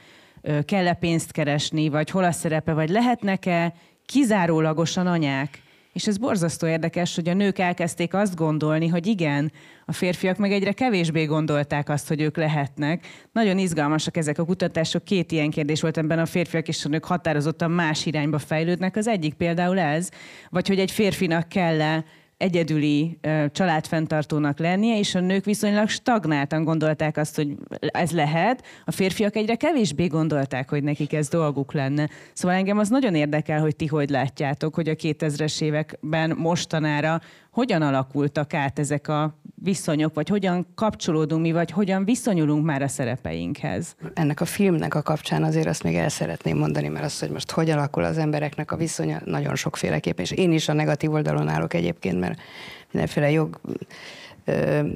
kell-e 0.64 0.94
pénzt 0.94 1.32
keresni, 1.32 1.88
vagy 1.88 2.10
hol 2.10 2.24
a 2.24 2.32
szerepe, 2.32 2.72
vagy 2.72 2.90
lehetnek-e 2.90 3.74
kizárólagosan 4.06 5.06
anyák. 5.06 5.62
És 5.94 6.06
ez 6.06 6.18
borzasztó 6.18 6.66
érdekes, 6.66 7.14
hogy 7.14 7.28
a 7.28 7.34
nők 7.34 7.58
elkezdték 7.58 8.14
azt 8.14 8.34
gondolni, 8.34 8.88
hogy 8.88 9.06
igen, 9.06 9.52
a 9.84 9.92
férfiak 9.92 10.36
meg 10.36 10.52
egyre 10.52 10.72
kevésbé 10.72 11.24
gondolták 11.24 11.88
azt, 11.88 12.08
hogy 12.08 12.20
ők 12.20 12.36
lehetnek. 12.36 13.06
Nagyon 13.32 13.58
izgalmasak 13.58 14.16
ezek 14.16 14.38
a 14.38 14.44
kutatások. 14.44 15.04
Két 15.04 15.32
ilyen 15.32 15.50
kérdés 15.50 15.80
volt 15.80 15.98
ebben 15.98 16.18
a 16.18 16.26
férfiak 16.26 16.68
és 16.68 16.84
a 16.84 16.88
nők 16.88 17.04
határozottan 17.04 17.70
más 17.70 18.06
irányba 18.06 18.38
fejlődnek. 18.38 18.96
Az 18.96 19.06
egyik 19.06 19.34
például 19.34 19.78
ez, 19.78 20.08
vagy 20.50 20.68
hogy 20.68 20.78
egy 20.78 20.90
férfinak 20.90 21.48
kell 21.48 22.02
egyedüli 22.36 23.18
családfenntartónak 23.52 24.58
lennie, 24.58 24.98
és 24.98 25.14
a 25.14 25.20
nők 25.20 25.44
viszonylag 25.44 25.88
stagnáltan 25.88 26.64
gondolták 26.64 27.16
azt, 27.16 27.36
hogy 27.36 27.54
ez 27.80 28.10
lehet, 28.10 28.64
a 28.84 28.90
férfiak 28.90 29.36
egyre 29.36 29.54
kevésbé 29.54 30.06
gondolták, 30.06 30.70
hogy 30.70 30.82
nekik 30.82 31.12
ez 31.12 31.28
dolguk 31.28 31.72
lenne. 31.72 32.08
Szóval 32.32 32.56
engem 32.56 32.78
az 32.78 32.88
nagyon 32.88 33.14
érdekel, 33.14 33.60
hogy 33.60 33.76
ti 33.76 33.86
hogy 33.86 34.10
látjátok, 34.10 34.74
hogy 34.74 34.88
a 34.88 34.94
2000-es 34.94 35.62
években 35.62 36.34
mostanára 36.36 37.20
hogyan 37.54 37.82
alakultak 37.82 38.54
át 38.54 38.78
ezek 38.78 39.08
a 39.08 39.38
viszonyok, 39.54 40.14
vagy 40.14 40.28
hogyan 40.28 40.66
kapcsolódunk 40.74 41.42
mi, 41.42 41.52
vagy 41.52 41.70
hogyan 41.70 42.04
viszonyulunk 42.04 42.64
már 42.64 42.82
a 42.82 42.88
szerepeinkhez? 42.88 43.96
Ennek 44.14 44.40
a 44.40 44.44
filmnek 44.44 44.94
a 44.94 45.02
kapcsán 45.02 45.42
azért 45.42 45.66
azt 45.66 45.82
még 45.82 45.96
el 45.96 46.08
szeretném 46.08 46.58
mondani, 46.58 46.88
mert 46.88 47.04
az, 47.04 47.18
hogy 47.18 47.30
most 47.30 47.50
hogy 47.50 47.70
alakul 47.70 48.04
az 48.04 48.18
embereknek 48.18 48.72
a 48.72 48.76
viszonya, 48.76 49.20
nagyon 49.24 49.54
sokféleképpen, 49.54 50.24
és 50.24 50.30
én 50.30 50.52
is 50.52 50.68
a 50.68 50.72
negatív 50.72 51.12
oldalon 51.12 51.48
állok 51.48 51.74
egyébként, 51.74 52.20
mert 52.20 52.40
mindenféle 52.90 53.30
jog, 53.30 53.60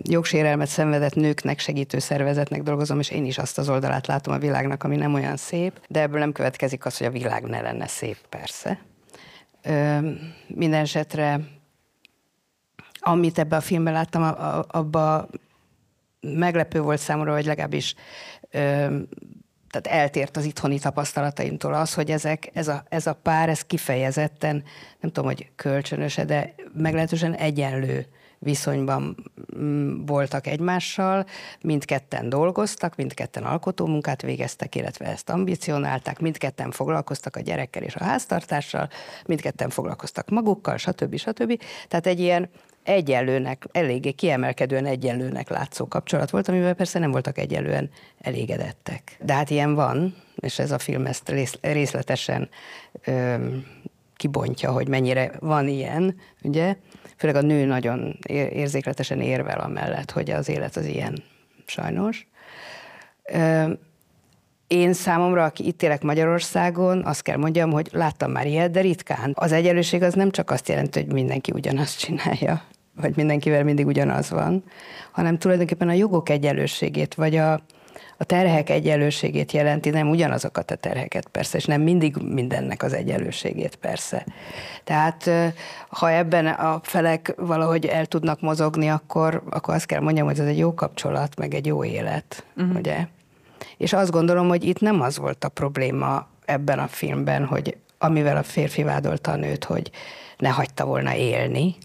jogsérelmet 0.02 0.68
szenvedett 0.68 1.14
nőknek 1.14 1.58
segítő 1.58 1.98
szervezetnek 1.98 2.62
dolgozom, 2.62 2.98
és 2.98 3.10
én 3.10 3.24
is 3.24 3.38
azt 3.38 3.58
az 3.58 3.68
oldalát 3.68 4.06
látom 4.06 4.34
a 4.34 4.38
világnak, 4.38 4.84
ami 4.84 4.96
nem 4.96 5.14
olyan 5.14 5.36
szép, 5.36 5.80
de 5.88 6.00
ebből 6.00 6.18
nem 6.18 6.32
következik 6.32 6.84
az, 6.84 6.98
hogy 6.98 7.06
a 7.06 7.10
világ 7.10 7.42
ne 7.42 7.60
lenne 7.60 7.86
szép, 7.86 8.16
persze. 8.28 8.78
Minden 10.46 10.80
esetre 10.80 11.40
amit 13.10 13.38
ebbe 13.38 13.56
a 13.56 13.60
filmben 13.60 13.92
láttam, 13.92 14.22
abba 14.68 15.28
meglepő 16.20 16.80
volt 16.80 17.00
számomra, 17.00 17.32
vagy 17.32 17.44
legalábbis 17.44 17.94
tehát 19.70 19.86
eltért 20.00 20.36
az 20.36 20.44
itthoni 20.44 20.78
tapasztalataimtól 20.78 21.74
az, 21.74 21.94
hogy 21.94 22.10
ezek, 22.10 22.50
ez, 22.52 22.68
a, 22.68 22.84
ez 22.88 23.06
a 23.06 23.12
pár, 23.12 23.48
ez 23.48 23.62
kifejezetten, 23.62 24.62
nem 25.00 25.10
tudom, 25.12 25.24
hogy 25.24 25.50
kölcsönöse, 25.56 26.24
de 26.24 26.54
meglehetősen 26.74 27.34
egyenlő 27.34 28.06
viszonyban 28.38 29.30
mm, 29.58 30.04
voltak 30.04 30.46
egymással, 30.46 31.26
mindketten 31.60 32.28
dolgoztak, 32.28 32.96
mindketten 32.96 33.42
alkotómunkát 33.42 34.22
végeztek, 34.22 34.74
illetve 34.74 35.06
ezt 35.06 35.30
ambicionálták, 35.30 36.20
mindketten 36.20 36.70
foglalkoztak 36.70 37.36
a 37.36 37.40
gyerekkel 37.40 37.82
és 37.82 37.94
a 37.94 38.04
háztartással, 38.04 38.88
mindketten 39.26 39.70
foglalkoztak 39.70 40.28
magukkal, 40.28 40.76
stb. 40.76 41.16
stb. 41.16 41.62
Tehát 41.88 42.06
egy 42.06 42.20
ilyen 42.20 42.50
egyenlőnek, 42.88 43.66
eléggé 43.72 44.10
kiemelkedően 44.10 44.86
egyenlőnek 44.86 45.48
látszó 45.48 45.88
kapcsolat 45.88 46.30
volt, 46.30 46.48
amivel 46.48 46.74
persze 46.74 46.98
nem 46.98 47.10
voltak 47.10 47.38
egyenlően 47.38 47.90
elégedettek. 48.20 49.16
De 49.24 49.32
hát 49.32 49.50
ilyen 49.50 49.74
van, 49.74 50.14
és 50.36 50.58
ez 50.58 50.70
a 50.70 50.78
film 50.78 51.06
ezt 51.06 51.32
részletesen 51.60 52.48
kibontja, 54.16 54.72
hogy 54.72 54.88
mennyire 54.88 55.32
van 55.40 55.68
ilyen, 55.68 56.16
ugye? 56.42 56.76
Főleg 57.16 57.36
a 57.36 57.40
nő 57.40 57.64
nagyon 57.64 58.18
érzékletesen 58.28 59.20
érvel 59.20 59.60
amellett, 59.60 60.10
hogy 60.10 60.30
az 60.30 60.48
élet 60.48 60.76
az 60.76 60.86
ilyen, 60.86 61.22
sajnos. 61.66 62.26
Én 64.66 64.92
számomra, 64.92 65.44
aki 65.44 65.66
itt 65.66 65.82
élek 65.82 66.02
Magyarországon, 66.02 67.04
azt 67.04 67.22
kell 67.22 67.36
mondjam, 67.36 67.70
hogy 67.70 67.88
láttam 67.92 68.30
már 68.30 68.46
ilyet, 68.46 68.70
de 68.70 68.80
ritkán. 68.80 69.32
Az 69.34 69.52
egyenlőség 69.52 70.02
az 70.02 70.14
nem 70.14 70.30
csak 70.30 70.50
azt 70.50 70.68
jelenti, 70.68 71.00
hogy 71.00 71.12
mindenki 71.12 71.52
ugyanazt 71.54 71.98
csinálja, 71.98 72.62
vagy 73.00 73.16
mindenkivel 73.16 73.64
mindig 73.64 73.86
ugyanaz 73.86 74.30
van, 74.30 74.64
hanem 75.10 75.38
tulajdonképpen 75.38 75.88
a 75.88 75.92
jogok 75.92 76.28
egyenlőségét, 76.28 77.14
vagy 77.14 77.36
a, 77.36 77.52
a 78.16 78.24
terhek 78.24 78.70
egyenlőségét 78.70 79.52
jelenti, 79.52 79.90
nem 79.90 80.10
ugyanazokat 80.10 80.70
a 80.70 80.74
terheket 80.74 81.28
persze, 81.28 81.56
és 81.56 81.64
nem 81.64 81.80
mindig 81.80 82.16
mindennek 82.16 82.82
az 82.82 82.92
egyenlőségét 82.92 83.76
persze. 83.76 84.26
Tehát 84.84 85.30
ha 85.88 86.10
ebben 86.10 86.46
a 86.46 86.80
felek 86.82 87.34
valahogy 87.36 87.86
el 87.86 88.06
tudnak 88.06 88.40
mozogni, 88.40 88.88
akkor, 88.88 89.42
akkor 89.50 89.74
azt 89.74 89.86
kell 89.86 90.00
mondjam, 90.00 90.26
hogy 90.26 90.38
ez 90.38 90.46
egy 90.46 90.58
jó 90.58 90.74
kapcsolat, 90.74 91.36
meg 91.36 91.54
egy 91.54 91.66
jó 91.66 91.84
élet, 91.84 92.44
uh-huh. 92.56 92.76
ugye? 92.76 93.06
És 93.76 93.92
azt 93.92 94.10
gondolom, 94.10 94.48
hogy 94.48 94.64
itt 94.64 94.80
nem 94.80 95.00
az 95.00 95.18
volt 95.18 95.44
a 95.44 95.48
probléma 95.48 96.26
ebben 96.44 96.78
a 96.78 96.86
filmben, 96.86 97.44
hogy 97.44 97.76
amivel 97.98 98.36
a 98.36 98.42
férfi 98.42 98.82
vádolta 98.82 99.30
a 99.30 99.36
nőt, 99.36 99.64
hogy 99.64 99.90
ne 100.38 100.48
hagyta 100.48 100.84
volna 100.84 101.14
élni, 101.14 101.76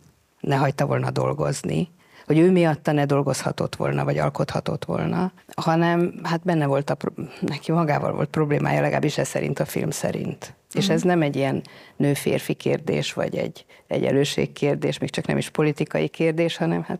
ne 0.43 0.55
hagyta 0.55 0.85
volna 0.85 1.11
dolgozni, 1.11 1.89
hogy 2.25 2.37
ő 2.37 2.51
miatta 2.51 2.91
ne 2.91 3.05
dolgozhatott 3.05 3.75
volna, 3.75 4.03
vagy 4.03 4.17
alkothatott 4.17 4.85
volna, 4.85 5.31
hanem 5.55 6.13
hát 6.23 6.43
benne 6.43 6.65
volt 6.65 6.89
a, 6.89 6.97
neki 7.39 7.71
magával 7.71 8.13
volt 8.13 8.29
problémája, 8.29 8.81
legalábbis 8.81 9.17
ez 9.17 9.27
szerint 9.27 9.59
a 9.59 9.65
film 9.65 9.89
szerint. 9.89 10.53
Mm. 10.53 10.79
És 10.79 10.85
mhm. 10.85 10.93
ez 10.93 11.01
nem 11.01 11.21
egy 11.21 11.35
ilyen 11.35 11.61
nő-férfi 11.95 12.53
kérdés, 12.53 13.13
vagy 13.13 13.35
egy 13.35 13.65
egyenlőség 13.87 14.53
kérdés, 14.53 14.97
még 14.97 15.09
csak 15.09 15.27
nem 15.27 15.37
is 15.37 15.49
politikai 15.49 16.07
kérdés, 16.07 16.57
hanem 16.57 16.83
hát 16.83 16.99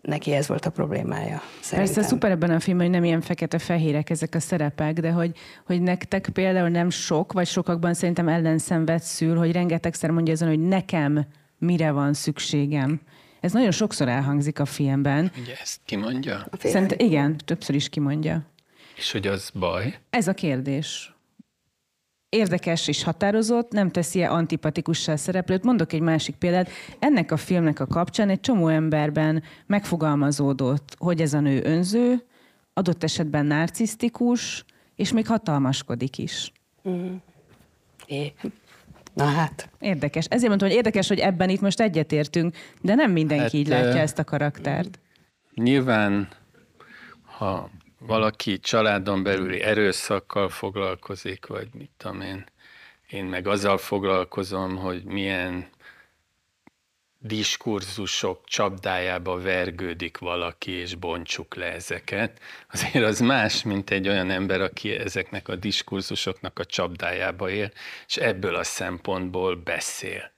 neki 0.00 0.32
ez 0.32 0.48
volt 0.48 0.66
a 0.66 0.70
problémája. 0.70 1.40
Szerintem. 1.60 1.94
Persze 1.94 2.10
szuper 2.10 2.30
ebben 2.30 2.50
a 2.50 2.60
filmben, 2.60 2.86
hogy 2.86 2.94
nem 2.94 3.04
ilyen 3.04 3.20
fekete-fehérek 3.20 4.10
ezek 4.10 4.34
a 4.34 4.40
szerepek, 4.40 5.00
de 5.00 5.10
hogy, 5.10 5.36
hogy 5.66 5.82
nektek 5.82 6.28
például 6.32 6.68
nem 6.68 6.90
sok, 6.90 7.32
vagy 7.32 7.46
sokakban 7.46 7.94
szerintem 7.94 8.28
ellenszenved 8.28 9.02
szül, 9.02 9.36
hogy 9.36 9.52
rengetegszer 9.52 10.10
mondja 10.10 10.32
azon, 10.32 10.48
hogy 10.48 10.60
nekem 10.60 11.26
mire 11.64 11.90
van 11.90 12.12
szükségem. 12.12 13.00
Ez 13.40 13.52
nagyon 13.52 13.70
sokszor 13.70 14.08
elhangzik 14.08 14.58
a 14.58 14.64
filmben. 14.64 15.32
Ugye 15.40 15.54
ezt 15.60 15.80
kimondja? 15.84 16.46
Szerintem 16.58 16.98
igen, 17.06 17.36
többször 17.36 17.74
is 17.74 17.88
kimondja. 17.88 18.46
És 18.96 19.12
hogy 19.12 19.26
az 19.26 19.50
baj? 19.54 19.98
Ez 20.10 20.28
a 20.28 20.34
kérdés 20.34 21.14
érdekes 22.34 22.88
és 22.88 23.02
határozott, 23.02 23.72
nem 23.72 23.90
teszi-e 23.90 24.30
antipatikussá 24.30 25.16
szereplőt. 25.16 25.64
Mondok 25.64 25.92
egy 25.92 26.00
másik 26.00 26.34
példát. 26.34 26.68
Ennek 26.98 27.32
a 27.32 27.36
filmnek 27.36 27.80
a 27.80 27.86
kapcsán 27.86 28.28
egy 28.28 28.40
csomó 28.40 28.68
emberben 28.68 29.42
megfogalmazódott, 29.66 30.96
hogy 30.98 31.20
ez 31.20 31.34
a 31.34 31.40
nő 31.40 31.60
önző, 31.64 32.24
adott 32.72 33.04
esetben 33.04 33.46
narcisztikus, 33.46 34.64
és 34.94 35.12
még 35.12 35.26
hatalmaskodik 35.26 36.18
is. 36.18 36.52
Mm. 36.88 37.14
É. 38.06 38.32
Na 39.14 39.24
hát. 39.24 39.68
Érdekes. 39.80 40.24
Ezért 40.24 40.48
mondtam, 40.48 40.68
hogy 40.68 40.76
érdekes, 40.76 41.08
hogy 41.08 41.18
ebben 41.18 41.48
itt 41.48 41.60
most 41.60 41.80
egyetértünk, 41.80 42.56
de 42.80 42.94
nem 42.94 43.10
mindenki 43.10 43.42
hát, 43.42 43.52
így 43.52 43.68
látja 43.68 44.00
ezt 44.00 44.18
a 44.18 44.24
karaktert. 44.24 44.98
Nyilván, 45.54 46.28
ha 47.24 47.70
valaki 47.98 48.58
családon 48.58 49.22
belüli 49.22 49.60
erőszakkal 49.60 50.48
foglalkozik, 50.48 51.46
vagy 51.46 51.68
mit 51.72 51.90
tudom 51.96 52.20
én, 52.20 52.44
én 53.08 53.24
meg 53.24 53.46
azzal 53.46 53.78
foglalkozom, 53.78 54.76
hogy 54.76 55.04
milyen 55.04 55.66
diskurzusok 57.26 58.44
csapdájába 58.44 59.40
vergődik 59.40 60.18
valaki, 60.18 60.70
és 60.70 60.94
bontsuk 60.94 61.54
le 61.54 61.72
ezeket, 61.72 62.40
azért 62.72 63.04
az 63.04 63.20
más, 63.20 63.62
mint 63.62 63.90
egy 63.90 64.08
olyan 64.08 64.30
ember, 64.30 64.60
aki 64.60 64.90
ezeknek 64.90 65.48
a 65.48 65.56
diskurzusoknak 65.56 66.58
a 66.58 66.64
csapdájába 66.64 67.50
él, 67.50 67.70
és 68.06 68.16
ebből 68.16 68.54
a 68.54 68.64
szempontból 68.64 69.56
beszél. 69.56 70.32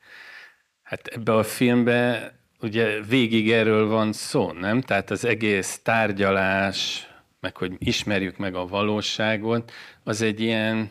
Hát 0.83 1.07
ebbe 1.07 1.35
a 1.35 1.42
filmbe 1.42 2.35
ugye 2.61 3.01
végig 3.01 3.53
erről 3.53 3.87
van 3.87 4.12
szó, 4.12 4.53
nem? 4.53 4.81
Tehát 4.81 5.11
az 5.11 5.25
egész 5.25 5.81
tárgyalás, 5.83 7.09
meg 7.40 7.57
hogy 7.57 7.72
ismerjük 7.79 8.37
meg 8.37 8.55
a 8.55 8.66
valóságot, 8.66 9.72
az 10.05 10.22
egy 10.22 10.40
ilyen 10.40 10.90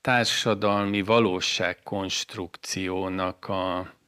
társadalmi 0.00 1.02
valóságkonstrukciónak 1.02 3.48
a 3.48 3.98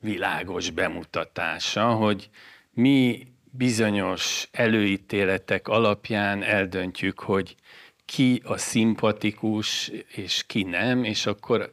világos 0.00 0.70
bemutatása, 0.70 1.94
hogy 1.94 2.30
mi 2.70 3.26
bizonyos 3.50 4.48
előítéletek 4.50 5.68
alapján 5.68 6.42
eldöntjük, 6.42 7.20
hogy 7.20 7.54
ki 8.04 8.42
a 8.44 8.56
szimpatikus, 8.56 9.88
és 10.14 10.44
ki 10.46 10.62
nem, 10.62 11.04
és 11.04 11.26
akkor 11.26 11.72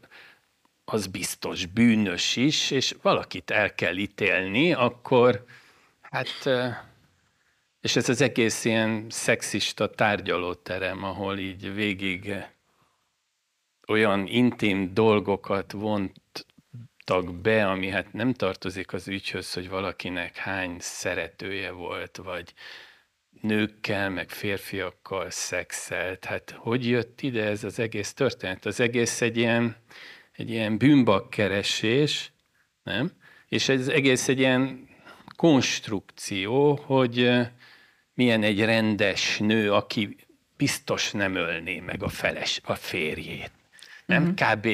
az 0.85 1.07
biztos 1.07 1.65
bűnös 1.65 2.35
is, 2.35 2.71
és 2.71 2.95
valakit 3.01 3.51
el 3.51 3.75
kell 3.75 3.97
ítélni, 3.97 4.73
akkor 4.73 5.45
hát 6.01 6.49
és 7.81 7.95
ez 7.95 8.09
az 8.09 8.21
egész 8.21 8.65
ilyen 8.65 9.05
szexista 9.09 9.89
tárgyalóterem, 9.89 11.03
ahol 11.03 11.37
így 11.37 11.73
végig 11.73 12.33
olyan 13.87 14.27
intim 14.27 14.93
dolgokat 14.93 15.71
vontak 17.07 17.35
be, 17.41 17.67
ami 17.67 17.89
hát 17.89 18.13
nem 18.13 18.33
tartozik 18.33 18.93
az 18.93 19.07
ügyhöz, 19.07 19.53
hogy 19.53 19.69
valakinek 19.69 20.35
hány 20.35 20.75
szeretője 20.79 21.71
volt, 21.71 22.17
vagy 22.23 22.53
nőkkel, 23.41 24.09
meg 24.09 24.29
férfiakkal 24.29 25.29
szexelt. 25.29 26.25
Hát 26.25 26.51
hogy 26.57 26.87
jött 26.87 27.21
ide 27.21 27.43
ez 27.43 27.63
az 27.63 27.79
egész 27.79 28.13
történet? 28.13 28.65
Az 28.65 28.79
egész 28.79 29.21
egy 29.21 29.37
ilyen, 29.37 29.75
egy 30.31 30.49
ilyen 30.49 30.77
bűnbakkeresés, 30.77 32.31
nem? 32.83 33.11
És 33.47 33.69
ez 33.69 33.87
egész 33.87 34.27
egy 34.27 34.39
ilyen 34.39 34.89
konstrukció, 35.35 36.75
hogy 36.75 37.31
milyen 38.13 38.43
egy 38.43 38.65
rendes 38.65 39.37
nő, 39.37 39.73
aki 39.73 40.15
biztos 40.57 41.11
nem 41.11 41.35
ölné 41.35 41.79
meg 41.79 42.03
a 42.03 42.09
feles, 42.09 42.61
a 42.63 42.75
férjét. 42.75 43.51
Nem 44.05 44.21
uh-huh. 44.21 44.53
kb. 44.53 44.67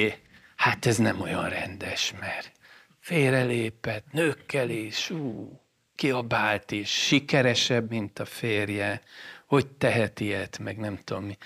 Hát 0.64 0.86
ez 0.86 0.98
nem 0.98 1.22
olyan 1.22 1.50
rendes, 1.50 2.14
mert 2.20 2.52
félrelépett, 3.00 4.06
nőkkel 4.12 4.70
is, 4.70 5.10
ú, 5.10 5.60
kiabált 5.96 6.72
is, 6.72 6.90
sikeresebb, 6.90 7.90
mint 7.90 8.20
a 8.20 8.26
férje, 8.26 9.02
hogy 9.46 9.68
tehet 9.68 10.20
ilyet, 10.20 10.60
meg 10.60 10.78
nem 10.78 11.00
tudom 11.04 11.24
mi. 11.24 11.38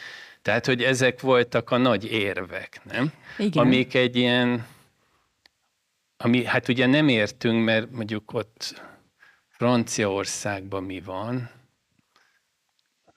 Tehát, 0.42 0.66
hogy 0.66 0.84
ezek 0.84 1.22
voltak 1.22 1.72
a 1.72 1.78
nagy 1.78 2.12
érvek, 2.12 2.82
nem? 2.84 3.14
Igen. 3.38 3.66
Amik 3.66 3.94
egy 3.94 4.16
ilyen, 4.16 4.68
ami 6.18 6.46
hát 6.46 6.68
ugye 6.68 6.86
nem 6.86 7.08
értünk, 7.08 7.64
mert 7.64 7.92
mondjuk 7.92 8.34
ott 8.34 8.82
Franciaországban 9.50 10.84
mi 10.84 11.02
van, 11.02 11.50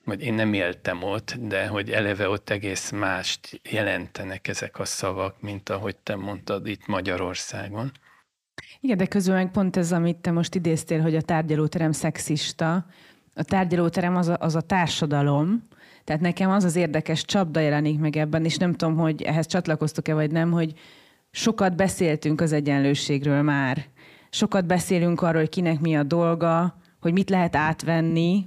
vagy 0.04 0.22
én 0.22 0.34
nem 0.34 0.52
éltem 0.52 1.02
ott, 1.02 1.34
de 1.40 1.66
hogy 1.66 1.90
eleve 1.90 2.28
ott 2.28 2.50
egész 2.50 2.90
mást 2.90 3.60
jelentenek 3.70 4.48
ezek 4.48 4.78
a 4.78 4.84
szavak, 4.84 5.40
mint 5.40 5.68
ahogy 5.68 5.96
te 5.96 6.16
mondtad 6.16 6.66
itt 6.66 6.86
Magyarországon. 6.86 7.92
Igen, 8.80 8.96
de 8.96 9.06
közül 9.06 9.34
meg 9.34 9.50
pont 9.50 9.76
ez, 9.76 9.92
amit 9.92 10.16
te 10.16 10.30
most 10.30 10.54
idéztél, 10.54 11.00
hogy 11.00 11.16
a 11.16 11.22
tárgyalóterem 11.22 11.92
szexista. 11.92 12.86
A 13.34 13.42
tárgyalóterem 13.42 14.16
az 14.16 14.28
a, 14.28 14.36
az 14.40 14.54
a 14.54 14.60
társadalom, 14.60 15.68
tehát 16.04 16.20
nekem 16.22 16.50
az 16.50 16.64
az 16.64 16.76
érdekes 16.76 17.24
csapda 17.24 17.60
jelenik 17.60 17.98
meg 17.98 18.16
ebben, 18.16 18.44
és 18.44 18.56
nem 18.56 18.74
tudom, 18.74 18.96
hogy 18.96 19.22
ehhez 19.22 19.46
csatlakoztok-e 19.46 20.14
vagy 20.14 20.30
nem, 20.30 20.50
hogy 20.50 20.72
sokat 21.30 21.76
beszéltünk 21.76 22.40
az 22.40 22.52
egyenlőségről 22.52 23.42
már. 23.42 23.84
Sokat 24.30 24.66
beszélünk 24.66 25.22
arról, 25.22 25.40
hogy 25.40 25.48
kinek 25.48 25.80
mi 25.80 25.96
a 25.96 26.02
dolga, 26.02 26.78
hogy 27.00 27.12
mit 27.12 27.30
lehet 27.30 27.56
átvenni, 27.56 28.46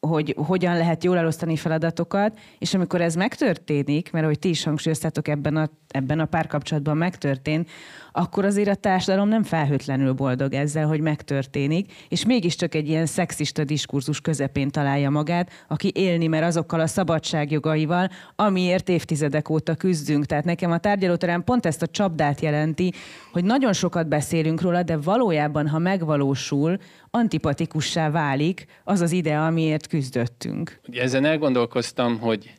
hogy 0.00 0.34
hogyan 0.46 0.76
lehet 0.76 1.04
jól 1.04 1.18
elosztani 1.18 1.56
feladatokat, 1.56 2.38
és 2.58 2.74
amikor 2.74 3.00
ez 3.00 3.14
megtörténik, 3.14 4.12
mert 4.12 4.24
ahogy 4.24 4.38
ti 4.38 4.48
is 4.48 4.64
hangsúlyoztátok 4.64 5.28
ebben 5.28 5.56
a, 5.56 5.70
ebben 5.90 6.20
a 6.20 6.24
párkapcsolatban 6.24 6.96
megtörtént, 6.96 7.70
akkor 8.12 8.44
azért 8.44 8.68
a 8.68 8.74
társadalom 8.74 9.28
nem 9.28 9.42
felhőtlenül 9.42 10.12
boldog 10.12 10.54
ezzel, 10.54 10.86
hogy 10.86 11.00
megtörténik, 11.00 11.92
és 12.08 12.24
mégiscsak 12.24 12.74
egy 12.74 12.88
ilyen 12.88 13.06
szexista 13.06 13.64
diskurzus 13.64 14.20
közepén 14.20 14.70
találja 14.70 15.10
magát, 15.10 15.50
aki 15.68 15.92
élni 15.94 16.26
mer 16.26 16.42
azokkal 16.42 16.80
a 16.80 16.86
szabadságjogaival, 16.86 18.10
amiért 18.36 18.88
évtizedek 18.88 19.48
óta 19.48 19.74
küzdünk. 19.74 20.26
Tehát 20.26 20.44
nekem 20.44 20.70
a 20.70 20.78
tárgyalóterem 20.78 21.44
pont 21.44 21.66
ezt 21.66 21.82
a 21.82 21.86
csapdát 21.86 22.40
jelenti, 22.40 22.92
hogy 23.32 23.44
nagyon 23.44 23.72
sokat 23.72 24.08
beszélünk 24.08 24.60
róla, 24.60 24.82
de 24.82 24.96
valójában, 24.96 25.68
ha 25.68 25.78
megvalósul, 25.78 26.78
antipatikussá 27.10 28.10
válik 28.10 28.66
az 28.84 29.00
az 29.00 29.12
ide, 29.12 29.36
amiért 29.36 29.86
küzdöttünk. 29.86 30.80
Ezen 30.92 31.24
elgondolkoztam, 31.24 32.18
hogy 32.18 32.54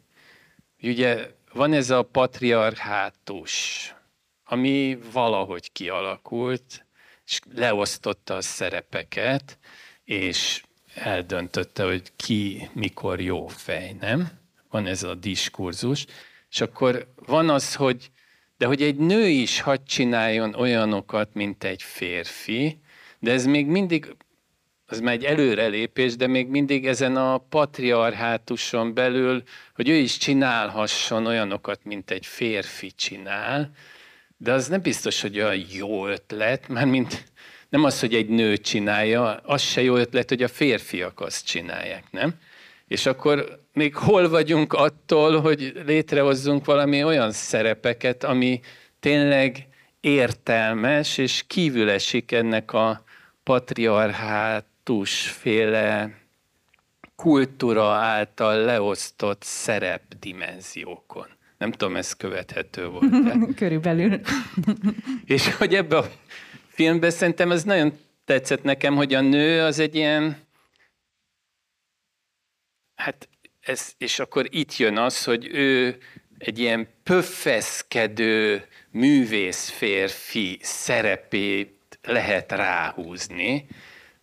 ugye 0.81 1.39
van 1.53 1.73
ez 1.73 1.89
a 1.89 2.03
patriarhátus, 2.03 3.95
ami 4.43 4.97
valahogy 5.11 5.71
kialakult, 5.71 6.85
és 7.25 7.39
leosztotta 7.53 8.35
a 8.35 8.41
szerepeket, 8.41 9.57
és 10.03 10.63
eldöntötte, 10.93 11.83
hogy 11.83 12.11
ki 12.15 12.69
mikor 12.73 13.21
jó 13.21 13.47
fej, 13.47 13.95
nem? 13.99 14.29
Van 14.69 14.85
ez 14.85 15.03
a 15.03 15.15
diskurzus. 15.15 16.05
És 16.49 16.61
akkor 16.61 17.13
van 17.15 17.49
az, 17.49 17.75
hogy 17.75 18.11
de 18.61 18.67
hogy 18.67 18.81
egy 18.81 18.95
nő 18.95 19.27
is 19.27 19.61
hadd 19.61 19.83
csináljon 19.85 20.53
olyanokat, 20.53 21.33
mint 21.33 21.63
egy 21.63 21.83
férfi, 21.83 22.81
de 23.19 23.31
ez 23.31 23.45
még 23.45 23.67
mindig, 23.67 24.15
az 24.91 24.99
már 24.99 25.13
egy 25.13 25.23
előrelépés, 25.23 26.15
de 26.15 26.27
még 26.27 26.47
mindig 26.47 26.87
ezen 26.87 27.15
a 27.15 27.37
patriarhátuson 27.37 28.93
belül, 28.93 29.43
hogy 29.75 29.89
ő 29.89 29.93
is 29.93 30.17
csinálhasson 30.17 31.25
olyanokat, 31.25 31.79
mint 31.83 32.11
egy 32.11 32.25
férfi 32.25 32.91
csinál, 32.91 33.71
de 34.37 34.53
az 34.53 34.67
nem 34.67 34.81
biztos, 34.81 35.21
hogy 35.21 35.39
olyan 35.39 35.65
jó 35.69 36.07
ötlet, 36.07 36.67
mert 36.67 36.89
mint 36.89 37.23
nem 37.69 37.83
az, 37.83 37.99
hogy 37.99 38.13
egy 38.13 38.29
nő 38.29 38.57
csinálja, 38.57 39.35
az 39.35 39.61
se 39.61 39.81
jó 39.81 39.95
ötlet, 39.95 40.29
hogy 40.29 40.43
a 40.43 40.47
férfiak 40.47 41.19
azt 41.19 41.45
csinálják, 41.45 42.03
nem? 42.11 42.33
És 42.87 43.05
akkor 43.05 43.59
még 43.73 43.95
hol 43.95 44.29
vagyunk 44.29 44.73
attól, 44.73 45.41
hogy 45.41 45.81
létrehozzunk 45.85 46.65
valami 46.65 47.03
olyan 47.03 47.31
szerepeket, 47.31 48.23
ami 48.23 48.59
tényleg 48.99 49.67
értelmes, 49.99 51.17
és 51.17 51.43
kívül 51.47 51.89
esik 51.89 52.31
ennek 52.31 52.73
a 52.73 53.03
patriarhátus 53.43 54.69
féle 55.27 56.19
kultúra 57.15 57.91
által 57.91 58.57
leosztott 58.57 59.43
szerepdimenziókon. 59.43 61.27
Nem 61.57 61.71
tudom, 61.71 61.95
ez 61.95 62.13
követhető 62.13 62.87
volt. 62.87 63.05
Körülbelül. 63.55 64.19
és 65.25 65.55
hogy 65.55 65.75
ebbe 65.75 65.97
a 65.97 66.11
filmben 66.67 67.11
szerintem 67.11 67.51
ez 67.51 67.63
nagyon 67.63 67.99
tetszett 68.25 68.63
nekem, 68.63 68.95
hogy 68.95 69.13
a 69.13 69.21
nő 69.21 69.61
az 69.63 69.79
egy 69.79 69.95
ilyen, 69.95 70.37
hát 72.95 73.29
ez, 73.59 73.93
és 73.97 74.19
akkor 74.19 74.47
itt 74.49 74.77
jön 74.77 74.97
az, 74.97 75.23
hogy 75.23 75.47
ő 75.51 75.97
egy 76.37 76.59
ilyen 76.59 76.87
pöffeszkedő 77.03 78.65
művész 78.91 79.69
férfi 79.69 80.59
szerepét 80.61 81.99
lehet 82.03 82.51
ráhúzni, 82.51 83.67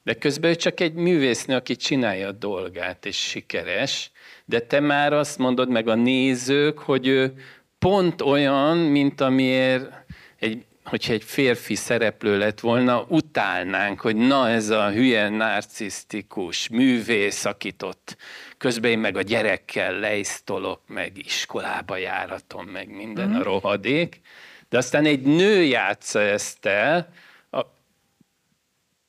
de 0.09 0.15
közben 0.15 0.51
ő 0.51 0.55
csak 0.55 0.81
egy 0.81 0.95
művésznő, 0.95 1.55
aki 1.55 1.77
csinálja 1.77 2.29
a 2.29 2.33
dolgát, 2.33 3.07
és 3.07 3.17
sikeres, 3.17 4.11
de 4.45 4.61
te 4.61 4.81
már 4.81 5.13
azt 5.13 5.39
mondod 5.39 5.69
meg 5.69 5.89
a 5.89 5.95
nézők, 5.95 6.79
hogy 6.79 7.07
ő 7.07 7.33
pont 7.79 8.23
olyan, 8.23 8.77
mint 8.77 9.21
amiért 9.21 9.91
egy 10.39 10.65
hogyha 10.85 11.13
egy 11.13 11.25
férfi 11.25 11.75
szereplő 11.75 12.39
lett 12.39 12.61
volna, 12.61 13.05
utálnánk, 13.09 14.01
hogy 14.01 14.17
na 14.17 14.49
ez 14.49 14.69
a 14.69 14.91
hülye 14.91 15.29
narcisztikus 15.29 16.69
művész, 16.69 17.45
akit 17.45 17.83
ott 17.83 18.17
közben 18.59 18.91
én 18.91 18.99
meg 18.99 19.17
a 19.17 19.23
gyerekkel 19.23 19.99
leisztolok, 19.99 20.81
meg 20.87 21.13
iskolába 21.15 21.97
járatom, 21.97 22.67
meg 22.67 22.89
minden 22.97 23.27
uh-huh. 23.27 23.41
a 23.41 23.45
rohadék. 23.45 24.21
De 24.69 24.79
aztán 24.79 25.05
egy 25.05 25.23
nő 25.23 25.63
játsza 25.63 26.21
ezt 26.21 26.67
el, 26.67 27.09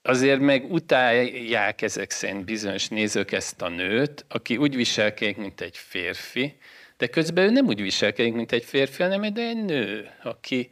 azért 0.10 0.40
meg 0.40 0.72
utálják 0.72 1.82
ezek 1.82 2.12
szerint 2.12 2.46
bizonyos 2.46 2.88
nézők 2.88 3.32
ezt 3.32 3.62
a 3.62 3.70
nőt, 3.70 4.26
aki 4.28 4.58
úgy 4.58 4.76
viselkedik, 4.76 5.38
mint 5.38 5.62
egy 5.62 5.78
férfi, 5.78 6.58
de 6.98 7.08
közben 7.08 7.46
ő 7.46 7.50
nem 7.50 7.66
úgy 7.66 7.82
viselkedik, 7.82 8.34
mint 8.34 8.52
egy 8.52 8.64
férfi, 8.64 9.02
hanem 9.04 9.24
egy 9.24 9.64
nő, 9.66 10.10
aki 10.24 10.70